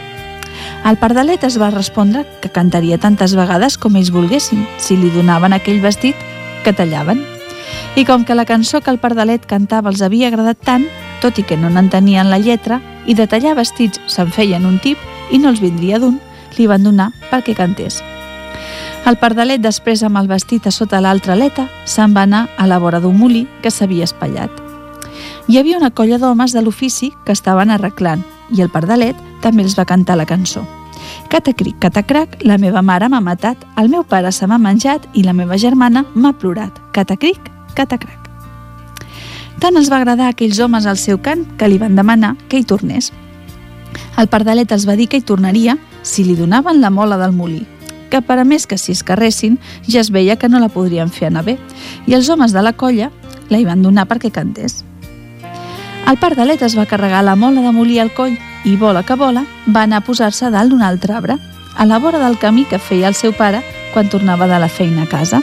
El 0.85 0.97
pardalet 1.01 1.43
es 1.43 1.57
va 1.61 1.71
respondre 1.73 2.25
que 2.41 2.51
cantaria 2.53 2.99
tantes 3.01 3.35
vegades 3.35 3.77
com 3.77 3.95
ells 3.95 4.11
volguessin, 4.13 4.65
si 4.77 4.97
li 4.97 5.09
donaven 5.13 5.53
aquell 5.53 5.81
vestit 5.81 6.15
que 6.63 6.73
tallaven. 6.73 7.23
I 7.95 8.05
com 8.05 8.25
que 8.25 8.35
la 8.35 8.45
cançó 8.45 8.81
que 8.81 8.91
el 8.91 8.99
pardalet 8.99 9.45
cantava 9.45 9.89
els 9.89 10.01
havia 10.05 10.29
agradat 10.29 10.61
tant, 10.61 10.85
tot 11.21 11.39
i 11.39 11.45
que 11.47 11.57
no 11.57 11.69
n'entenien 11.69 12.29
la 12.29 12.41
lletra, 12.41 12.81
i 13.05 13.13
de 13.13 13.27
tallar 13.27 13.55
vestits 13.55 14.01
se'n 14.11 14.31
feien 14.31 14.65
un 14.65 14.79
tip 14.79 14.97
i 15.31 15.39
no 15.39 15.49
els 15.49 15.61
vindria 15.61 15.99
d'un, 15.99 16.19
li 16.57 16.67
van 16.67 16.83
donar 16.83 17.11
perquè 17.31 17.55
cantés. 17.57 18.01
El 19.05 19.19
pardalet, 19.21 19.61
després 19.61 20.01
amb 20.03 20.17
el 20.17 20.29
vestit 20.29 20.65
a 20.65 20.71
sota 20.73 21.01
l'altra 21.01 21.35
aleta, 21.35 21.67
se'n 21.85 22.15
va 22.15 22.23
anar 22.25 22.47
a 22.57 22.65
la 22.65 22.79
vora 22.81 23.01
d'un 23.01 23.17
molí 23.17 23.45
que 23.61 23.69
s'havia 23.69 24.07
espatllat. 24.09 24.49
Hi 25.47 25.59
havia 25.59 25.77
una 25.77 25.91
colla 25.91 26.17
d'homes 26.17 26.55
de 26.55 26.63
l'ofici 26.65 27.11
que 27.25 27.35
estaven 27.37 27.69
arreglant 27.69 28.25
i 28.49 28.65
el 28.65 28.73
pardalet 28.73 29.19
també 29.45 29.61
els 29.65 29.77
va 29.77 29.85
cantar 29.85 30.17
la 30.17 30.25
cançó. 30.25 30.65
Catacric, 31.29 31.77
catacrac, 31.79 32.39
la 32.41 32.57
meva 32.57 32.81
mare 32.81 33.09
m'ha 33.09 33.21
matat, 33.21 33.61
el 33.77 33.89
meu 33.93 34.03
pare 34.03 34.31
se 34.33 34.47
m'ha 34.49 34.57
menjat 34.57 35.05
i 35.13 35.23
la 35.23 35.37
meva 35.37 35.57
germana 35.57 36.05
m'ha 36.15 36.33
plorat. 36.33 36.81
Catacric, 36.93 37.51
catacrac. 37.77 38.24
Tant 39.59 39.77
els 39.79 39.89
va 39.91 40.01
agradar 40.01 40.27
a 40.29 40.35
aquells 40.35 40.59
homes 40.59 40.85
al 40.85 40.97
seu 40.99 41.21
cant 41.21 41.45
que 41.57 41.69
li 41.69 41.77
van 41.81 41.95
demanar 41.95 42.35
que 42.49 42.59
hi 42.59 42.65
tornés. 42.67 43.11
El 44.19 44.27
pardalet 44.27 44.71
els 44.71 44.87
va 44.87 44.95
dir 44.99 45.07
que 45.07 45.17
hi 45.19 45.25
tornaria 45.25 45.77
si 46.03 46.23
li 46.23 46.35
donaven 46.35 46.81
la 46.81 46.91
mola 46.91 47.17
del 47.17 47.31
molí, 47.31 47.63
que 48.09 48.21
per 48.21 48.39
a 48.39 48.45
més 48.47 48.67
que 48.67 48.77
si 48.77 48.91
es 48.91 49.03
carressin 49.03 49.57
ja 49.87 50.01
es 50.01 50.11
veia 50.11 50.35
que 50.35 50.49
no 50.49 50.59
la 50.59 50.69
podrien 50.69 51.09
fer 51.09 51.29
anar 51.29 51.45
bé, 51.47 51.57
i 52.07 52.15
els 52.15 52.29
homes 52.29 52.53
de 52.53 52.63
la 52.63 52.73
colla 52.73 53.11
la 53.49 53.59
hi 53.59 53.65
van 53.65 53.81
donar 53.81 54.07
perquè 54.09 54.31
cantés. 54.31 54.83
El 56.05 56.19
pardalet 56.21 56.61
es 56.61 56.75
va 56.77 56.85
carregar 56.85 57.23
la 57.25 57.35
mola 57.35 57.63
de 57.65 57.71
molí 57.73 57.97
al 57.99 58.13
coll 58.13 58.35
i, 58.63 58.75
vola 58.75 59.03
que 59.03 59.15
vola, 59.15 59.45
va 59.67 59.83
anar 59.83 60.03
a 60.03 60.05
posar-se 60.05 60.51
dalt 60.53 60.69
d'un 60.69 60.83
altre 60.85 61.13
arbre, 61.13 61.39
a 61.75 61.85
la 61.85 61.99
vora 61.99 62.19
del 62.19 62.37
camí 62.39 62.65
que 62.65 62.79
feia 62.79 63.09
el 63.09 63.15
seu 63.15 63.33
pare 63.35 63.63
quan 63.93 64.09
tornava 64.09 64.47
de 64.47 64.59
la 64.59 64.69
feina 64.69 65.03
a 65.03 65.11
casa. 65.11 65.41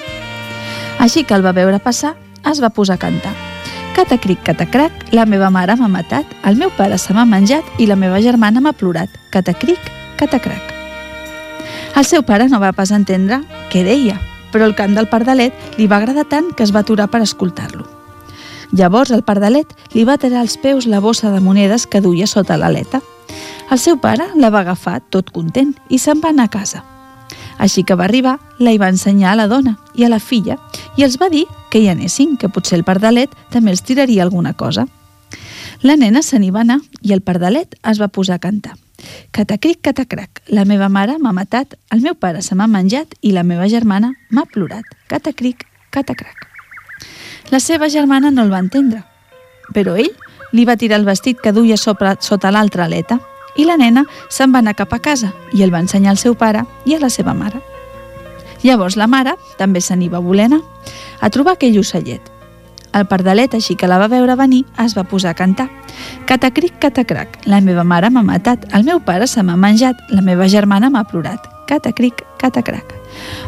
Així 0.99 1.25
que 1.25 1.35
el 1.35 1.45
va 1.45 1.57
veure 1.57 1.83
passar, 1.83 2.15
es 2.49 2.63
va 2.63 2.71
posar 2.71 2.95
a 2.95 3.03
cantar. 3.03 3.52
Catacric, 3.93 4.43
catacrac, 4.43 4.93
la 5.13 5.27
meva 5.29 5.51
mare 5.53 5.75
m'ha 5.77 5.89
matat, 5.89 6.29
el 6.49 6.57
meu 6.57 6.71
pare 6.79 6.97
se 6.99 7.13
m'ha 7.13 7.27
menjat 7.29 7.67
i 7.79 7.85
la 7.87 7.97
meva 7.97 8.23
germana 8.25 8.61
m'ha 8.65 8.73
plorat. 8.73 9.13
Catacric, 9.31 9.81
catacrac. 10.17 10.73
El 12.01 12.07
seu 12.09 12.23
pare 12.25 12.47
no 12.49 12.61
va 12.63 12.73
pas 12.73 12.91
entendre 12.91 13.43
què 13.69 13.83
deia, 13.85 14.17
però 14.51 14.65
el 14.65 14.73
cant 14.79 14.97
del 14.97 15.11
pardalet 15.13 15.77
li 15.77 15.91
va 15.93 15.99
agradar 16.01 16.25
tant 16.31 16.49
que 16.57 16.65
es 16.65 16.73
va 16.73 16.81
aturar 16.81 17.11
per 17.13 17.21
escoltar-lo. 17.21 17.85
Llavors 18.73 19.13
el 19.13 19.27
pardalet 19.29 19.77
li 19.93 20.07
va 20.09 20.17
tirar 20.17 20.41
als 20.41 20.57
peus 20.57 20.89
la 20.89 21.01
bossa 21.05 21.31
de 21.31 21.43
monedes 21.45 21.85
que 21.87 22.01
duia 22.01 22.27
sota 22.27 22.57
l'aleta. 22.57 23.03
El 23.71 23.79
seu 23.79 24.01
pare 24.01 24.31
la 24.37 24.49
va 24.49 24.65
agafar 24.65 25.03
tot 25.13 25.29
content 25.37 25.77
i 25.91 26.01
se'n 26.01 26.25
va 26.25 26.33
anar 26.33 26.49
a 26.49 26.55
casa. 26.57 26.81
Així 27.59 27.85
que 27.85 27.97
va 27.99 28.05
arribar, 28.05 28.39
la 28.59 28.73
hi 28.73 28.79
va 28.79 28.91
ensenyar 28.93 29.33
a 29.33 29.39
la 29.43 29.49
dona 29.49 29.77
i 29.95 30.05
a 30.05 30.11
la 30.13 30.21
filla 30.21 30.59
i 30.97 31.05
els 31.05 31.19
va 31.21 31.29
dir 31.33 31.47
que 31.71 31.81
hi 31.81 31.89
anessin, 31.89 32.37
que 32.37 32.49
potser 32.49 32.79
el 32.79 32.85
pardalet 32.85 33.31
també 33.51 33.73
els 33.73 33.83
tiraria 33.83 34.23
alguna 34.23 34.53
cosa. 34.53 34.87
La 35.83 35.97
nena 35.97 36.23
se 36.23 36.39
n'hi 36.39 36.51
va 36.55 36.63
anar 36.63 36.79
i 37.03 37.13
el 37.13 37.23
pardalet 37.23 37.75
es 37.91 38.01
va 38.01 38.09
posar 38.09 38.37
a 38.37 38.43
cantar. 38.43 38.77
Catacric, 39.33 39.81
catacrac, 39.83 40.43
la 40.47 40.65
meva 40.65 40.89
mare 40.89 41.17
m'ha 41.19 41.33
matat, 41.33 41.75
el 41.91 42.05
meu 42.05 42.15
pare 42.15 42.43
se 42.43 42.55
m'ha 42.55 42.69
menjat 42.71 43.17
i 43.21 43.33
la 43.33 43.43
meva 43.43 43.67
germana 43.69 44.13
m'ha 44.31 44.47
plorat. 44.47 44.85
Catacric, 45.09 45.67
catacrac. 45.91 46.47
La 47.51 47.59
seva 47.61 47.89
germana 47.91 48.31
no 48.31 48.45
el 48.47 48.53
va 48.53 48.63
entendre, 48.63 49.03
però 49.75 49.97
ell 49.99 50.13
li 50.53 50.65
va 50.69 50.77
tirar 50.77 51.01
el 51.01 51.09
vestit 51.09 51.41
que 51.41 51.53
duia 51.53 51.77
sota, 51.77 52.15
sota 52.21 52.53
l'altra 52.53 52.85
aleta 52.85 53.19
i 53.57 53.67
la 53.69 53.77
nena 53.77 54.05
se'n 54.29 54.53
va 54.55 54.63
anar 54.63 54.77
cap 54.79 54.93
a 54.93 55.01
casa 55.03 55.33
i 55.53 55.63
el 55.63 55.73
va 55.75 55.83
ensenyar 55.83 56.13
al 56.15 56.21
seu 56.21 56.35
pare 56.35 56.65
i 56.85 56.95
a 56.95 57.01
la 57.03 57.11
seva 57.11 57.35
mare. 57.35 57.61
Llavors 58.63 58.97
la 58.97 59.09
mare 59.11 59.35
també 59.59 59.81
se 59.81 59.97
n'hi 59.97 60.09
va 60.09 60.23
voler 60.23 60.47
anar 60.51 60.61
a 61.21 61.31
trobar 61.31 61.57
aquell 61.57 61.79
ocellet. 61.81 62.31
El 62.93 63.07
pardalet, 63.09 63.55
així 63.57 63.75
que 63.75 63.89
la 63.89 63.97
va 63.99 64.09
veure 64.13 64.37
venir, 64.37 64.67
es 64.85 64.93
va 64.97 65.07
posar 65.09 65.33
a 65.33 65.39
cantar. 65.39 65.71
Catacric, 66.29 66.77
catacrac, 66.79 67.41
la 67.49 67.63
meva 67.65 67.85
mare 67.89 68.11
m'ha 68.13 68.23
matat, 68.23 68.69
el 68.77 68.85
meu 68.85 69.01
pare 69.01 69.27
se 69.27 69.43
m'ha 69.43 69.57
menjat, 69.57 69.97
la 70.11 70.21
meva 70.21 70.49
germana 70.49 70.91
m'ha 70.93 71.07
plorat. 71.09 71.49
Catacric, 71.67 72.21
catacrac. 72.39 73.02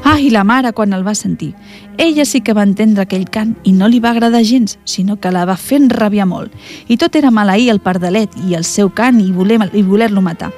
Ah, 0.05 0.19
i 0.21 0.31
la 0.31 0.45
mare 0.45 0.73
quan 0.73 0.93
el 0.93 1.07
va 1.07 1.15
sentir. 1.15 1.55
Ella 1.99 2.25
sí 2.25 2.41
que 2.41 2.55
va 2.55 2.65
entendre 2.67 3.03
aquell 3.03 3.29
cant 3.31 3.55
i 3.65 3.73
no 3.73 3.89
li 3.89 4.01
va 4.01 4.11
agradar 4.11 4.43
gens, 4.45 4.79
sinó 4.85 5.17
que 5.21 5.31
la 5.31 5.45
va 5.45 5.57
fer 5.57 5.79
enrabiar 5.83 6.27
molt. 6.27 6.53
I 6.89 6.97
tot 6.97 7.17
era 7.17 7.31
maleir 7.31 7.71
el 7.71 7.81
pardalet 7.81 8.31
i 8.49 8.55
el 8.55 8.65
seu 8.65 8.91
cant 8.91 9.21
i 9.21 9.31
voler-lo 9.33 9.89
voler 9.89 10.11
matar. 10.21 10.53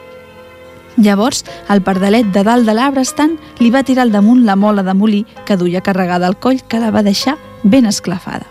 Llavors, 0.96 1.44
el 1.68 1.82
pardalet 1.82 2.32
de 2.32 2.42
dalt 2.42 2.64
de 2.64 2.72
l'arbre 2.72 3.02
estant 3.04 3.36
li 3.60 3.70
va 3.70 3.84
tirar 3.84 4.06
al 4.06 4.12
damunt 4.12 4.46
la 4.46 4.56
mola 4.56 4.82
de 4.82 4.94
molí 4.94 5.26
que 5.44 5.56
duia 5.56 5.82
carregada 5.84 6.26
al 6.26 6.38
coll 6.40 6.62
que 6.62 6.80
la 6.80 6.90
va 6.90 7.04
deixar 7.04 7.36
ben 7.62 7.84
esclafada. 7.84 8.46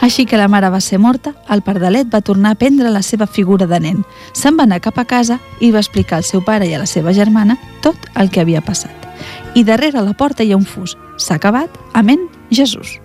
Així 0.00 0.26
que 0.26 0.38
la 0.38 0.48
mare 0.48 0.70
va 0.70 0.80
ser 0.80 1.00
morta, 1.02 1.34
el 1.50 1.62
pardalet 1.66 2.12
va 2.12 2.22
tornar 2.22 2.54
a 2.54 2.60
prendre 2.60 2.90
la 2.90 3.02
seva 3.02 3.26
figura 3.26 3.66
de 3.66 3.80
nen. 3.80 4.04
Se'n 4.32 4.58
va 4.58 4.68
anar 4.68 4.82
cap 4.84 4.98
a 4.98 5.08
casa 5.08 5.40
i 5.60 5.72
va 5.72 5.82
explicar 5.82 6.20
al 6.20 6.28
seu 6.28 6.44
pare 6.44 6.68
i 6.68 6.74
a 6.74 6.82
la 6.82 6.86
seva 6.86 7.16
germana 7.16 7.58
tot 7.82 7.96
el 8.14 8.30
que 8.30 8.44
havia 8.44 8.62
passat. 8.62 9.05
I 9.56 9.64
darrere 9.64 10.02
la 10.04 10.12
porta 10.12 10.44
hi 10.44 10.52
ha 10.52 10.60
un 10.60 10.68
fus. 10.68 10.98
S'ha 11.16 11.40
acabat. 11.40 11.72
Amén, 11.94 12.28
Jesús. 12.52 12.98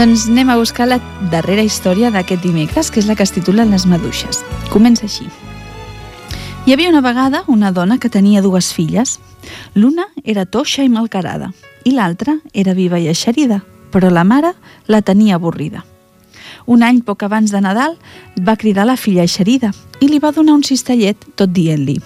Doncs 0.00 0.30
anem 0.30 0.48
a 0.48 0.54
buscar 0.56 0.86
la 0.88 0.96
darrera 1.28 1.60
història 1.60 2.08
d'aquest 2.08 2.40
dimecres, 2.40 2.88
que 2.88 3.02
és 3.02 3.04
la 3.04 3.12
que 3.12 3.20
es 3.26 3.34
titula 3.36 3.66
Les 3.68 3.82
maduixes. 3.84 4.38
Comença 4.72 5.04
així. 5.04 5.26
Hi 6.64 6.72
havia 6.72 6.88
una 6.88 7.02
vegada 7.04 7.42
una 7.52 7.68
dona 7.68 7.98
que 8.00 8.08
tenia 8.08 8.40
dues 8.40 8.70
filles. 8.72 9.18
L'una 9.74 10.06
era 10.24 10.46
toixa 10.46 10.86
i 10.86 10.88
malcarada 10.88 11.50
i 11.84 11.92
l'altra 11.92 12.38
era 12.54 12.72
viva 12.72 12.96
i 12.96 13.10
eixerida, 13.12 13.58
però 13.92 14.08
la 14.08 14.24
mare 14.24 14.54
la 14.86 15.02
tenia 15.02 15.36
avorrida. 15.36 15.84
Un 16.64 16.80
any 16.82 17.02
poc 17.04 17.26
abans 17.28 17.52
de 17.52 17.60
Nadal 17.60 17.98
va 18.40 18.56
cridar 18.56 18.88
la 18.88 18.96
filla 18.96 19.28
eixerida 19.28 19.74
i 20.00 20.08
li 20.08 20.22
va 20.22 20.32
donar 20.32 20.56
un 20.56 20.64
cistellet 20.64 21.28
tot 21.36 21.52
dient-li 21.52 21.98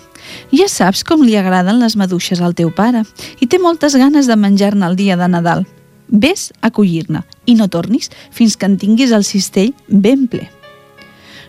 «Ja 0.50 0.66
saps 0.66 1.04
com 1.06 1.22
li 1.22 1.38
agraden 1.38 1.78
les 1.78 1.94
maduixes 1.94 2.42
al 2.42 2.58
teu 2.58 2.74
pare 2.74 3.04
i 3.38 3.46
té 3.46 3.62
moltes 3.62 3.94
ganes 3.94 4.26
de 4.26 4.34
menjar-ne 4.34 4.82
el 4.90 4.98
dia 4.98 5.14
de 5.14 5.30
Nadal. 5.30 5.62
Ves 6.10 6.50
a 6.60 6.74
collir-ne 6.74 7.22
i 7.46 7.54
no 7.54 7.68
tornis 7.68 8.10
fins 8.32 8.56
que 8.56 8.66
en 8.66 8.76
tinguis 8.78 9.12
el 9.12 9.24
cistell 9.24 9.72
ben 9.88 10.28
ple. 10.28 10.48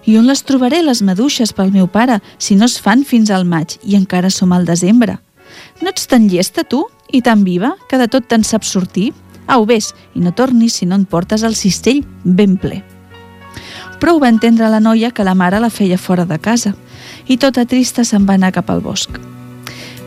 I 0.06 0.20
on 0.20 0.28
les 0.30 0.43
trobaré, 0.46 0.84
les 0.86 1.02
maduixes, 1.02 1.54
pel 1.54 1.72
meu 1.74 1.88
pare, 1.89 2.20
si 2.38 2.56
no 2.56 2.68
es 2.70 2.78
fan 2.82 3.04
fins 3.04 3.32
al 3.34 3.46
maig 3.46 3.80
i 3.84 3.96
encara 3.98 4.30
som 4.30 4.54
al 4.54 4.66
desembre? 4.66 5.18
No 5.82 5.89
ets 5.89 6.06
tan 6.08 6.30
llesta, 6.30 6.64
tu, 6.64 6.84
i 7.12 7.24
tan 7.26 7.43
viva, 7.43 7.74
que 7.89 7.98
de 7.98 8.08
tot 8.12 8.28
te'n 8.30 8.46
saps 8.46 8.70
sortir? 8.70 9.12
Au, 9.48 9.66
ves, 9.66 9.93
i 10.14 10.22
no 10.22 10.34
tornis 10.34 10.78
si 10.78 10.86
no 10.86 10.98
en 10.98 11.06
portes 11.10 11.43
el 11.43 11.58
cistell 11.58 12.04
ben 12.24 12.58
ple. 12.62 12.84
Prou 14.02 14.20
va 14.22 14.30
entendre 14.30 14.70
la 14.70 14.82
noia 14.82 15.12
que 15.12 15.26
la 15.26 15.36
mare 15.38 15.62
la 15.62 15.72
feia 15.74 15.98
fora 15.98 16.26
de 16.26 16.38
casa 16.38 16.76
i 17.28 17.38
tota 17.41 17.66
trista 17.66 18.04
se'n 18.06 18.26
va 18.28 18.36
anar 18.38 18.54
cap 18.54 18.70
al 18.70 18.84
bosc. 18.86 19.18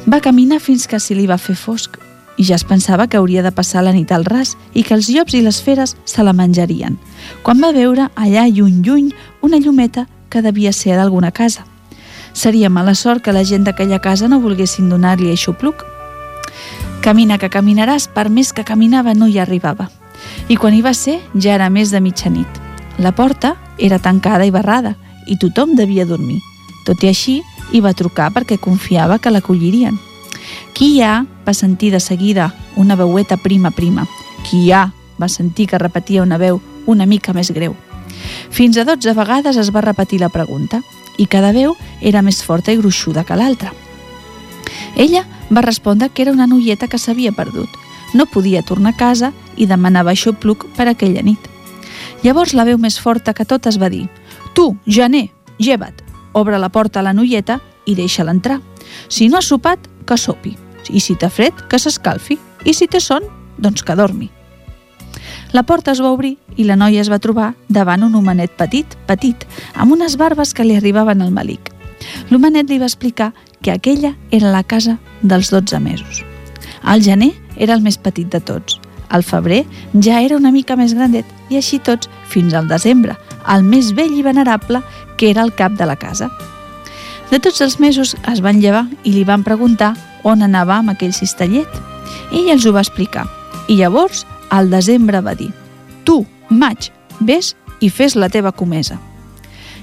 Va 0.07 0.20
caminar 0.22 0.61
fins 0.62 0.86
que 0.86 1.01
s'hi 1.01 1.16
li 1.18 1.26
va 1.26 1.39
fer 1.39 1.57
fosc 1.59 1.99
i 2.39 2.45
ja 2.47 2.55
es 2.55 2.64
pensava 2.64 3.09
que 3.09 3.18
hauria 3.18 3.43
de 3.43 3.53
passar 3.53 3.82
la 3.82 3.93
nit 3.93 4.12
al 4.14 4.24
ras 4.24 4.57
i 4.72 4.84
que 4.86 4.95
els 4.95 5.11
llops 5.11 5.34
i 5.34 5.43
les 5.43 5.61
feres 5.62 5.97
se 6.07 6.22
la 6.22 6.32
menjarien, 6.32 6.97
quan 7.43 7.61
va 7.62 7.74
veure 7.74 8.09
allà 8.14 8.47
lluny 8.47 8.80
lluny 8.86 9.11
una 9.43 9.59
llumeta 9.59 10.07
que 10.30 10.43
devia 10.43 10.72
ser 10.72 10.97
d'alguna 10.97 11.32
casa. 11.32 11.66
Seria 12.32 12.70
mala 12.70 12.95
sort 12.95 13.24
que 13.24 13.32
la 13.32 13.45
gent 13.45 13.64
d'aquella 13.66 13.99
casa 13.99 14.28
no 14.28 14.41
volguessin 14.41 14.89
donar-li 14.89 15.32
aixopluc. 15.32 15.84
Camina 17.03 17.39
que 17.39 17.51
caminaràs, 17.51 18.07
per 18.14 18.28
més 18.30 18.53
que 18.53 18.64
caminava 18.64 19.14
no 19.14 19.26
hi 19.26 19.39
arribava. 19.43 19.89
I 20.49 20.57
quan 20.57 20.74
hi 20.74 20.82
va 20.82 20.95
ser, 20.95 21.18
ja 21.34 21.55
era 21.57 21.70
més 21.70 21.91
de 21.91 22.01
mitjanit. 22.01 22.61
La 22.99 23.12
porta 23.14 23.57
era 23.78 23.99
tancada 23.99 24.47
i 24.47 24.55
barrada 24.55 24.95
i 25.26 25.39
tothom 25.39 25.74
devia 25.76 26.07
dormir. 26.07 26.39
Tot 26.86 27.03
i 27.03 27.11
així, 27.11 27.41
hi 27.72 27.80
va 27.84 27.95
trucar 27.95 28.30
perquè 28.34 28.59
confiava 28.59 29.18
que 29.18 29.30
l'acollirien. 29.30 29.99
Qui 30.74 30.95
hi 30.95 31.03
ha? 31.03 31.24
Va 31.49 31.55
sentir 31.55 31.90
de 31.92 32.01
seguida 32.01 32.55
una 32.76 32.94
veueta 32.94 33.38
prima 33.38 33.70
prima. 33.70 34.07
Qui 34.44 34.66
hi 34.66 34.72
ha? 34.72 34.92
va 35.18 35.28
sentir 35.28 35.66
que 35.66 35.78
repetia 35.78 36.22
una 36.22 36.36
veu 36.38 36.61
una 36.86 37.07
mica 37.07 37.32
més 37.32 37.51
greu. 37.51 37.74
Fins 38.51 38.76
a 38.76 38.84
dotze 38.84 39.14
vegades 39.16 39.57
es 39.57 39.70
va 39.72 39.80
repetir 39.80 40.20
la 40.20 40.28
pregunta 40.28 40.82
i 41.16 41.26
cada 41.26 41.53
veu 41.57 41.74
era 42.01 42.22
més 42.22 42.42
forta 42.44 42.72
i 42.72 42.76
gruixuda 42.76 43.24
que 43.24 43.36
l'altra. 43.36 43.72
Ella 44.94 45.24
va 45.49 45.64
respondre 45.64 46.11
que 46.11 46.22
era 46.22 46.36
una 46.36 46.46
noieta 46.46 46.86
que 46.86 47.01
s'havia 47.01 47.32
perdut. 47.32 47.68
No 48.14 48.26
podia 48.26 48.62
tornar 48.62 48.92
a 48.94 49.01
casa 49.01 49.32
i 49.57 49.66
demanava 49.66 50.12
aixopluc 50.12 50.68
per 50.76 50.88
aquella 50.88 51.24
nit. 51.24 51.40
Llavors 52.22 52.55
la 52.55 52.68
veu 52.68 52.78
més 52.78 53.01
forta 53.01 53.32
que 53.32 53.49
totes 53.49 53.80
va 53.80 53.88
dir 53.88 54.07
«Tu, 54.55 54.70
gener, 54.86 55.30
lleva't, 55.59 56.05
obre 56.32 56.59
la 56.59 56.68
porta 56.68 57.01
a 57.01 57.07
la 57.09 57.16
noieta 57.16 57.61
i 57.86 57.94
deixa-la 57.94 58.36
entrar. 58.36 58.61
Si 59.09 59.28
no 59.28 59.38
has 59.38 59.49
sopat, 59.49 59.78
que 60.07 60.16
sopi. 60.16 60.57
I 60.91 61.01
si 61.01 61.16
t'ha 61.16 61.30
fred, 61.30 61.55
que 61.68 61.78
s'escalfi. 61.78 62.39
I 62.64 62.74
si 62.74 62.89
té 62.89 63.01
son, 63.01 63.24
doncs 63.59 63.82
que 63.82 63.97
dormi. 63.97 64.30
La 65.53 65.62
porta 65.62 65.93
es 65.93 66.01
va 66.05 66.12
obrir 66.12 66.36
i 66.57 66.64
la 66.68 66.76
noia 66.76 67.01
es 67.01 67.11
va 67.11 67.20
trobar 67.22 67.55
davant 67.68 68.05
un 68.05 68.14
homenet 68.18 68.53
petit, 68.59 68.97
petit, 69.09 69.47
amb 69.74 69.93
unes 69.97 70.16
barbes 70.20 70.53
que 70.55 70.66
li 70.66 70.76
arribaven 70.76 71.22
al 71.22 71.32
malic. 71.32 71.72
L'homenet 72.30 72.68
li 72.68 72.78
va 72.78 72.89
explicar 72.89 73.32
que 73.62 73.72
aquella 73.72 74.14
era 74.30 74.53
la 74.53 74.62
casa 74.62 74.99
dels 75.22 75.51
12 75.51 75.80
mesos. 75.80 76.22
El 76.84 77.03
gener 77.03 77.32
era 77.57 77.74
el 77.74 77.82
més 77.82 77.99
petit 77.99 78.28
de 78.28 78.41
tots. 78.41 78.78
El 79.11 79.24
febrer 79.24 79.64
ja 80.05 80.20
era 80.20 80.36
una 80.36 80.53
mica 80.53 80.76
més 80.76 80.93
grandet 80.95 81.26
i 81.49 81.57
així 81.57 81.78
tots 81.80 82.11
fins 82.28 82.53
al 82.55 82.68
desembre, 82.68 83.16
el 83.49 83.64
més 83.64 83.95
vell 83.97 84.12
i 84.12 84.22
venerable 84.22 84.82
que 85.16 85.30
era 85.30 85.43
el 85.43 85.55
cap 85.57 85.72
de 85.80 85.86
la 85.89 85.97
casa. 85.97 86.28
De 87.30 87.41
tots 87.41 87.61
els 87.64 87.78
mesos 87.80 88.14
es 88.30 88.45
van 88.45 88.61
llevar 88.61 88.86
i 89.05 89.12
li 89.12 89.24
van 89.24 89.45
preguntar 89.45 89.95
on 90.25 90.43
anava 90.43 90.79
amb 90.79 90.95
aquell 90.95 91.14
cistellet. 91.14 91.69
Ell 92.33 92.51
els 92.53 92.66
ho 92.66 92.73
va 92.73 92.85
explicar. 92.85 93.27
I 93.69 93.77
llavors, 93.77 94.25
al 94.51 94.71
desembre 94.71 95.21
va 95.21 95.35
dir 95.35 95.51
«Tu, 96.05 96.23
maig, 96.49 96.91
vés 97.21 97.55
i 97.81 97.91
fes 97.91 98.16
la 98.16 98.31
teva 98.33 98.53
comesa». 98.53 98.99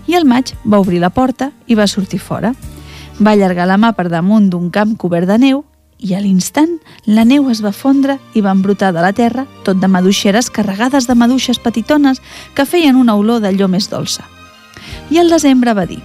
I 0.08 0.16
el 0.18 0.26
maig 0.26 0.54
va 0.66 0.80
obrir 0.80 1.00
la 1.02 1.10
porta 1.10 1.52
i 1.68 1.76
va 1.76 1.88
sortir 1.88 2.20
fora. 2.20 2.54
Va 3.20 3.32
allargar 3.32 3.66
la 3.66 3.78
mà 3.78 3.94
per 3.98 4.10
damunt 4.10 4.50
d'un 4.50 4.70
camp 4.70 4.96
cobert 4.98 5.28
de 5.30 5.38
neu 5.42 5.64
i 5.98 6.14
a 6.14 6.20
l'instant 6.22 6.76
la 7.06 7.24
neu 7.26 7.48
es 7.50 7.62
va 7.64 7.72
fondre 7.72 8.18
i 8.36 8.42
va 8.44 8.52
embrutar 8.52 8.92
de 8.94 9.02
la 9.02 9.14
terra 9.14 9.46
tot 9.64 9.80
de 9.80 9.88
maduixeres 9.88 10.52
carregades 10.52 11.08
de 11.08 11.16
maduixes 11.16 11.60
petitones 11.60 12.22
que 12.54 12.66
feien 12.66 13.00
una 13.00 13.16
olor 13.16 13.42
d'allò 13.42 13.70
més 13.72 13.90
dolça. 13.90 14.28
I 15.10 15.22
el 15.24 15.32
desembre 15.32 15.74
va 15.74 15.88
dir 15.90 16.02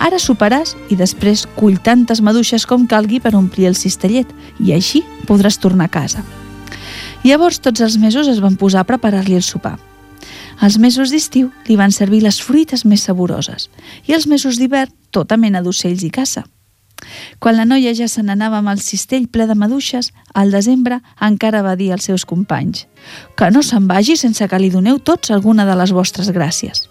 Ara 0.00 0.16
soparàs 0.18 0.72
i 0.88 0.96
després 0.96 1.44
cull 1.58 1.76
tantes 1.84 2.22
maduixes 2.24 2.64
com 2.66 2.86
calgui 2.88 3.20
per 3.20 3.34
omplir 3.36 3.68
el 3.68 3.76
cistellet 3.76 4.30
i 4.58 4.72
així 4.72 5.02
podràs 5.28 5.60
tornar 5.60 5.90
a 5.90 5.92
casa. 5.92 6.24
Llavors 7.22 7.60
tots 7.60 7.84
els 7.84 7.98
mesos 8.00 8.28
es 8.32 8.40
van 8.40 8.56
posar 8.56 8.80
a 8.80 8.88
preparar-li 8.88 9.36
el 9.36 9.44
sopar. 9.44 9.76
Els 10.64 10.78
mesos 10.80 11.12
d'estiu 11.12 11.50
li 11.68 11.76
van 11.76 11.92
servir 11.92 12.22
les 12.24 12.40
fruites 12.40 12.84
més 12.84 13.04
saboroses 13.04 13.68
i 14.08 14.16
els 14.16 14.26
mesos 14.26 14.56
d'hivern 14.60 14.92
tota 15.12 15.36
mena 15.40 15.60
d'ocells 15.64 16.04
i 16.04 16.10
caça. 16.12 16.44
Quan 17.40 17.56
la 17.56 17.64
noia 17.64 17.94
ja 17.96 18.08
se 18.12 18.22
n'anava 18.22 18.60
amb 18.60 18.72
el 18.72 18.80
cistell 18.84 19.28
ple 19.32 19.46
de 19.48 19.56
maduixes, 19.56 20.12
al 20.34 20.52
desembre 20.52 21.00
encara 21.28 21.62
va 21.64 21.76
dir 21.76 21.92
als 21.92 22.08
seus 22.08 22.26
companys 22.28 22.86
que 23.36 23.48
no 23.50 23.64
se'n 23.64 23.88
vagi 23.88 24.16
sense 24.20 24.48
que 24.48 24.60
li 24.60 24.72
doneu 24.72 25.00
tots 25.00 25.32
alguna 25.32 25.64
de 25.64 25.76
les 25.80 25.92
vostres 25.96 26.28
gràcies. 26.36 26.89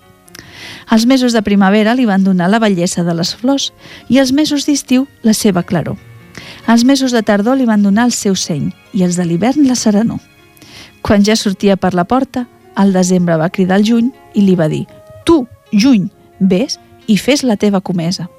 Els 0.91 1.05
mesos 1.05 1.33
de 1.33 1.41
primavera 1.43 1.95
li 1.95 2.07
van 2.07 2.23
donar 2.23 2.49
la 2.49 2.59
bellesa 2.59 3.03
de 3.03 3.13
les 3.13 3.33
flors 3.35 3.71
i 4.07 4.19
els 4.19 4.31
mesos 4.31 4.65
d'estiu 4.65 5.07
la 5.23 5.33
seva 5.33 5.63
claror. 5.63 5.97
Els 6.67 6.85
mesos 6.85 7.11
de 7.11 7.21
tardor 7.23 7.57
li 7.57 7.65
van 7.65 7.83
donar 7.83 8.05
el 8.07 8.15
seu 8.15 8.35
seny 8.35 8.69
i 8.93 9.03
els 9.03 9.17
de 9.19 9.25
l'hivern 9.25 9.67
la 9.67 9.75
serenor. 9.75 10.19
Quan 11.01 11.23
ja 11.25 11.35
sortia 11.35 11.77
per 11.77 11.93
la 11.93 12.05
porta, 12.05 12.47
al 12.75 12.93
desembre 12.93 13.37
va 13.37 13.49
cridar 13.49 13.79
el 13.79 13.85
juny 13.85 14.11
i 14.33 14.45
li 14.45 14.55
va 14.55 14.69
dir 14.69 14.85
«Tu, 15.25 15.41
juny, 15.71 16.09
vés 16.39 16.79
i 17.07 17.17
fes 17.17 17.43
la 17.43 17.57
teva 17.57 17.81
comesa». 17.81 18.29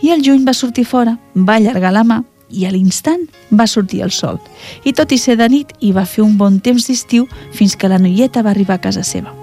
I 0.00 0.14
el 0.14 0.22
juny 0.24 0.46
va 0.46 0.56
sortir 0.56 0.86
fora, 0.88 1.18
va 1.34 1.58
allargar 1.58 1.92
la 1.92 2.04
mà 2.04 2.22
i 2.50 2.64
a 2.66 2.70
l'instant 2.72 3.26
va 3.52 3.66
sortir 3.66 4.00
el 4.02 4.10
sol. 4.10 4.40
I 4.84 4.94
tot 4.96 5.12
i 5.12 5.18
ser 5.20 5.36
de 5.36 5.48
nit, 5.48 5.74
hi 5.80 5.92
va 5.92 6.08
fer 6.08 6.24
un 6.24 6.38
bon 6.40 6.58
temps 6.60 6.88
d'estiu 6.88 7.28
fins 7.52 7.76
que 7.76 7.90
la 7.92 8.00
noieta 8.00 8.42
va 8.42 8.54
arribar 8.54 8.80
a 8.80 8.84
casa 8.88 9.04
seva. 9.04 9.39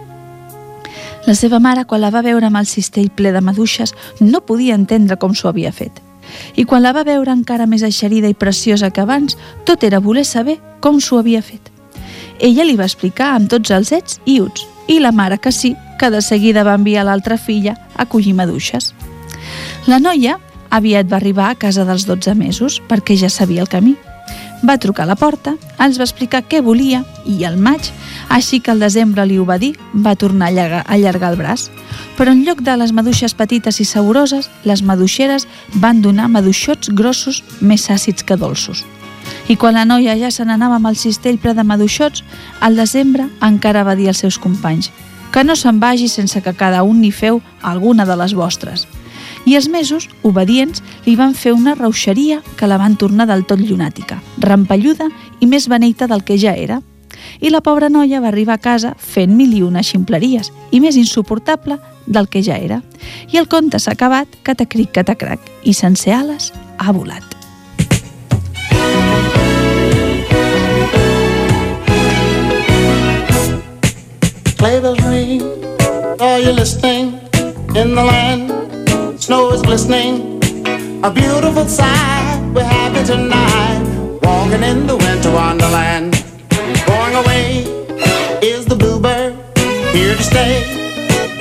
La 1.28 1.36
seva 1.36 1.60
mare, 1.60 1.84
quan 1.84 2.00
la 2.00 2.10
va 2.10 2.24
veure 2.24 2.48
amb 2.48 2.56
el 2.56 2.68
cistell 2.72 3.10
ple 3.12 3.34
de 3.36 3.42
maduixes, 3.44 3.92
no 4.24 4.40
podia 4.48 4.78
entendre 4.80 5.18
com 5.20 5.34
s'ho 5.36 5.50
havia 5.50 5.74
fet. 5.76 6.00
I 6.56 6.64
quan 6.64 6.84
la 6.84 6.94
va 6.96 7.04
veure 7.04 7.34
encara 7.36 7.68
més 7.68 7.84
eixerida 7.84 8.32
i 8.32 8.36
preciosa 8.36 8.90
que 8.96 9.04
abans, 9.04 9.36
tot 9.68 9.84
era 9.84 10.00
voler 10.00 10.24
saber 10.26 10.56
com 10.80 11.02
s'ho 11.04 11.20
havia 11.20 11.44
fet. 11.44 11.68
Ella 12.40 12.64
li 12.64 12.78
va 12.80 12.88
explicar 12.88 13.34
amb 13.36 13.52
tots 13.52 13.76
els 13.76 13.92
ets 13.92 14.22
i 14.26 14.40
uts, 14.40 14.64
i 14.88 15.02
la 15.04 15.12
mare 15.12 15.38
que 15.38 15.52
sí, 15.52 15.76
que 16.00 16.10
de 16.14 16.22
seguida 16.22 16.64
va 16.64 16.78
enviar 16.80 17.04
l'altra 17.04 17.38
filla 17.38 17.76
a 17.96 18.06
collir 18.06 18.36
maduixes. 18.38 18.94
La 19.88 20.00
noia 20.00 20.38
aviat 20.70 21.12
va 21.12 21.18
arribar 21.20 21.50
a 21.52 21.60
casa 21.60 21.84
dels 21.84 22.08
12 22.08 22.36
mesos 22.40 22.80
perquè 22.88 23.20
ja 23.20 23.30
sabia 23.30 23.66
el 23.66 23.68
camí. 23.68 23.98
Va 24.66 24.78
trucar 24.82 25.04
a 25.06 25.12
la 25.12 25.16
porta, 25.16 25.54
ens 25.80 26.00
va 26.00 26.06
explicar 26.08 26.42
què 26.50 26.64
volia 26.66 27.04
i 27.30 27.44
al 27.46 27.58
maig, 27.62 27.92
així 28.34 28.60
que 28.60 28.72
al 28.74 28.82
desembre 28.82 29.26
li 29.26 29.38
ho 29.38 29.46
va 29.46 29.60
dir, 29.62 29.76
va 29.94 30.16
tornar 30.16 30.48
a 30.48 30.50
allargar, 30.50 30.82
a 30.82 30.94
allargar 30.96 31.32
el 31.32 31.38
braç. 31.38 31.68
Però 32.18 32.34
en 32.34 32.44
lloc 32.46 32.64
de 32.66 32.78
les 32.78 32.92
maduixes 32.92 33.36
petites 33.38 33.80
i 33.80 33.86
saboroses, 33.86 34.50
les 34.66 34.82
maduixeres 34.82 35.48
van 35.76 36.02
donar 36.02 36.30
maduixots 36.34 36.90
grossos 36.90 37.44
més 37.62 37.90
àcids 37.94 38.26
que 38.26 38.38
dolços. 38.38 38.86
I 39.48 39.56
quan 39.56 39.76
la 39.78 39.86
noia 39.86 40.18
ja 40.18 40.32
se 40.32 40.46
n'anava 40.46 40.80
amb 40.80 40.90
el 40.90 40.98
cistell 40.98 41.38
ple 41.38 41.54
de 41.54 41.64
maduixots, 41.64 42.24
al 42.60 42.76
desembre 42.76 43.30
encara 43.46 43.86
va 43.86 43.96
dir 43.96 44.10
als 44.10 44.24
seus 44.26 44.40
companys 44.40 44.90
que 45.32 45.44
no 45.44 45.56
se'n 45.56 45.80
vagi 45.80 46.08
sense 46.08 46.42
que 46.42 46.54
cada 46.56 46.84
un 46.84 47.02
n'hi 47.02 47.12
feu 47.12 47.42
alguna 47.62 48.06
de 48.06 48.16
les 48.18 48.34
vostres 48.34 48.88
i 49.48 49.56
els 49.56 49.70
mesos, 49.72 50.10
obedients, 50.28 50.82
li 51.06 51.16
van 51.16 51.32
fer 51.32 51.54
una 51.56 51.74
rauxeria 51.74 52.42
que 52.60 52.68
la 52.68 52.76
van 52.78 52.98
tornar 53.00 53.30
del 53.30 53.46
tot 53.48 53.62
llunàtica, 53.64 54.20
rampelluda 54.44 55.08
i 55.40 55.48
més 55.48 55.70
beneita 55.72 56.08
del 56.12 56.26
que 56.28 56.36
ja 56.36 56.52
era. 56.52 56.82
I 57.40 57.48
la 57.50 57.62
pobra 57.64 57.88
noia 57.88 58.20
va 58.20 58.28
arribar 58.28 58.58
a 58.58 58.62
casa 58.62 58.92
fent 59.00 59.32
mil 59.40 59.56
i 59.56 59.64
una 59.64 59.86
ximpleries 59.88 60.52
i 60.76 60.82
més 60.84 61.00
insuportable 61.00 61.80
del 62.06 62.28
que 62.28 62.44
ja 62.44 62.60
era. 62.60 62.82
I 63.32 63.40
el 63.40 63.48
conte 63.48 63.80
s'ha 63.80 63.96
acabat 63.96 64.36
catacric 64.44 64.92
catacrac 64.92 65.40
i 65.64 65.72
sense 65.72 66.12
ales 66.12 66.52
ha 66.78 66.92
volat. 66.92 67.24
Play 74.58 74.82
bells 74.82 75.00
ring, 75.08 75.42
are 76.20 76.40
you 76.44 76.52
listening? 76.52 77.16
In 77.78 77.94
the 77.94 78.04
land 78.04 78.77
snow 79.28 79.52
is 79.52 79.62
glistening. 79.62 80.40
A 81.04 81.12
beautiful 81.12 81.68
sight 81.68 82.40
we're 82.56 82.64
having 82.64 83.04
tonight. 83.04 83.84
Walking 84.24 84.64
in 84.64 84.88
the 84.88 84.96
winter 84.96 85.32
wonderland. 85.32 86.14
Going 86.88 87.16
away 87.22 87.68
is 88.42 88.64
the 88.66 88.78
bluebird. 88.82 89.34
Here 89.92 90.16
to 90.16 90.24
stay 90.24 90.64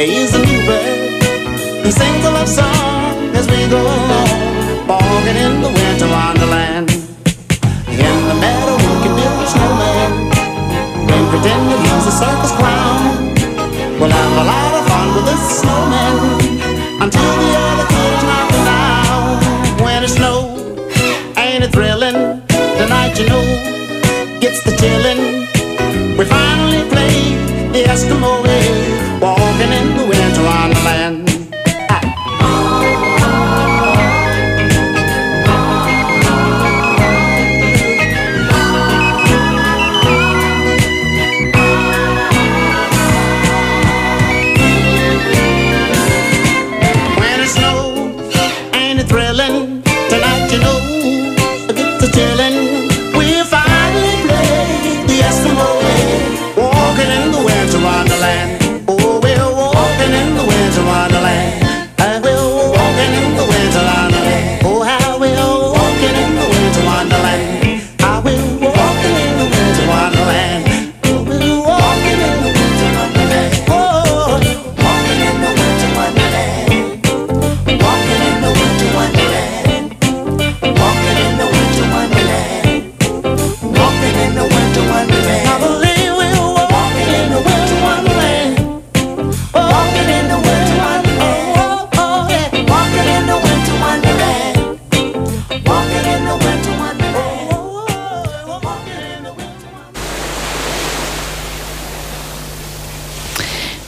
is 0.01 0.33
the 0.33 0.43
new 0.49 0.63
bird. 0.67 1.23
He 1.87 1.91
sings 1.93 2.25
a 2.25 2.33
love 2.37 2.49
song 2.49 3.31
as 3.39 3.47
we 3.53 3.61
go 3.71 3.81
along. 3.81 4.35
Walking 4.91 5.39
in 5.47 5.55
the 5.63 5.71
winter 5.79 6.09
wonderland. 6.19 6.91
In 8.05 8.17
the 8.31 8.37
meadow 8.43 8.77
we 8.83 8.93
can 9.03 9.15
build 9.21 9.39
a 9.47 9.49
snowman. 9.55 10.11
And 11.15 11.25
pretend 11.31 11.63
that 11.71 11.81
he's 11.87 12.07
a 12.11 12.15
circus 12.23 12.53
clown. 12.59 12.99
We'll 14.01 14.11
have 14.11 14.35
a 14.43 14.47
lot 14.53 14.73
of 14.75 14.83
fun 14.91 15.07
with 15.15 15.27
this 15.31 15.61
snowman 15.61 15.86
until 17.07 17.23
the 17.23 17.55
other 17.57 17.87
kids 17.87 18.25
knock 18.25 18.56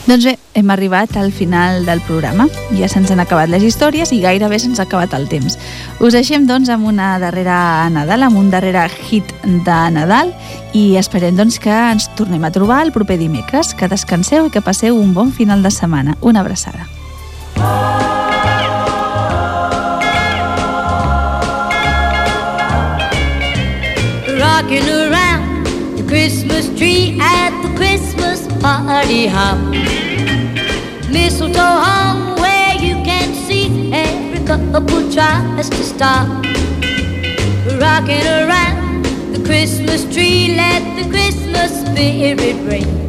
Doncs 0.09 0.25
bé, 0.25 0.39
hem 0.55 0.71
arribat 0.73 1.19
al 1.21 1.33
final 1.37 1.85
del 1.85 2.01
programa. 2.01 2.47
Ja 2.79 2.87
se'ns 2.89 3.11
han 3.13 3.21
acabat 3.21 3.51
les 3.53 3.61
històries 3.67 4.09
i 4.17 4.23
gairebé 4.23 4.57
se'ns 4.57 4.81
ha 4.81 4.87
acabat 4.87 5.13
el 5.13 5.27
temps. 5.29 5.59
Us 6.01 6.17
deixem, 6.17 6.47
doncs, 6.49 6.71
amb 6.73 6.89
una 6.89 7.19
darrera 7.21 7.59
Nadal, 7.93 8.25
amb 8.25 8.41
un 8.41 8.49
darrere 8.49 8.87
hit 8.89 9.35
de 9.45 9.81
Nadal 9.93 10.33
i 10.73 10.97
esperem, 10.97 11.37
doncs, 11.37 11.61
que 11.61 11.77
ens 11.93 12.09
tornem 12.17 12.49
a 12.49 12.53
trobar 12.55 12.81
el 12.87 12.93
proper 12.97 13.19
dimecres. 13.21 13.75
Que 13.77 13.91
descanseu 13.93 14.49
i 14.49 14.55
que 14.55 14.65
passeu 14.65 14.97
un 14.97 15.13
bon 15.13 15.29
final 15.29 15.63
de 15.63 15.71
setmana. 15.77 16.17
Una 16.23 16.41
abraçada. 16.41 16.89
rocking 24.41 24.89
around 24.89 25.67
the 25.97 26.05
Christmas 26.07 26.69
tree 26.77 27.19
at 27.21 27.51
the 27.63 27.77
Christmas 27.77 28.47
party 28.61 29.27
hop. 29.27 29.98
Mistletoe 31.11 31.57
hung 31.59 32.37
where 32.39 32.75
you 32.77 32.95
can 33.03 33.33
see 33.33 33.91
every 33.93 34.45
couple 34.47 35.11
tries 35.11 35.71
to 35.71 35.83
stop. 35.83 36.29
Rocking 37.81 38.27
around 38.27 39.05
the 39.33 39.43
Christmas 39.45 40.05
tree, 40.13 40.55
let 40.55 40.83
the 40.97 41.09
Christmas 41.09 41.81
spirit 41.81 42.57
ring. 42.69 43.09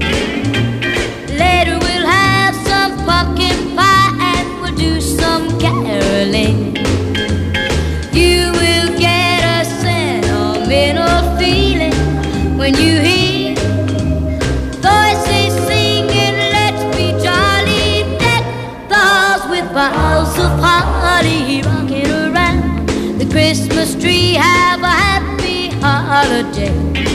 Later 1.38 1.78
we'll 1.84 2.08
have 2.08 2.56
some 2.56 2.95
pumpkin 3.06 3.76
pie 3.76 4.16
and 4.34 4.62
we'll 4.62 4.76
do 4.76 5.02
some 5.02 5.60
caroling. 5.60 6.78
You 8.14 8.52
will 8.54 8.97
get 8.97 9.43
a 9.43 9.66
sentimental 9.84 11.38
feeling 11.38 11.97
when 12.58 12.76
you 12.76 12.99
everybody 21.20 21.61
rocking 21.63 22.11
around 22.11 22.88
the 23.20 23.26
Christmas 23.26 23.95
tree. 23.95 24.34
Have 24.36 24.82
a 24.82 24.88
happy 24.88 25.70
holiday. 25.82 27.09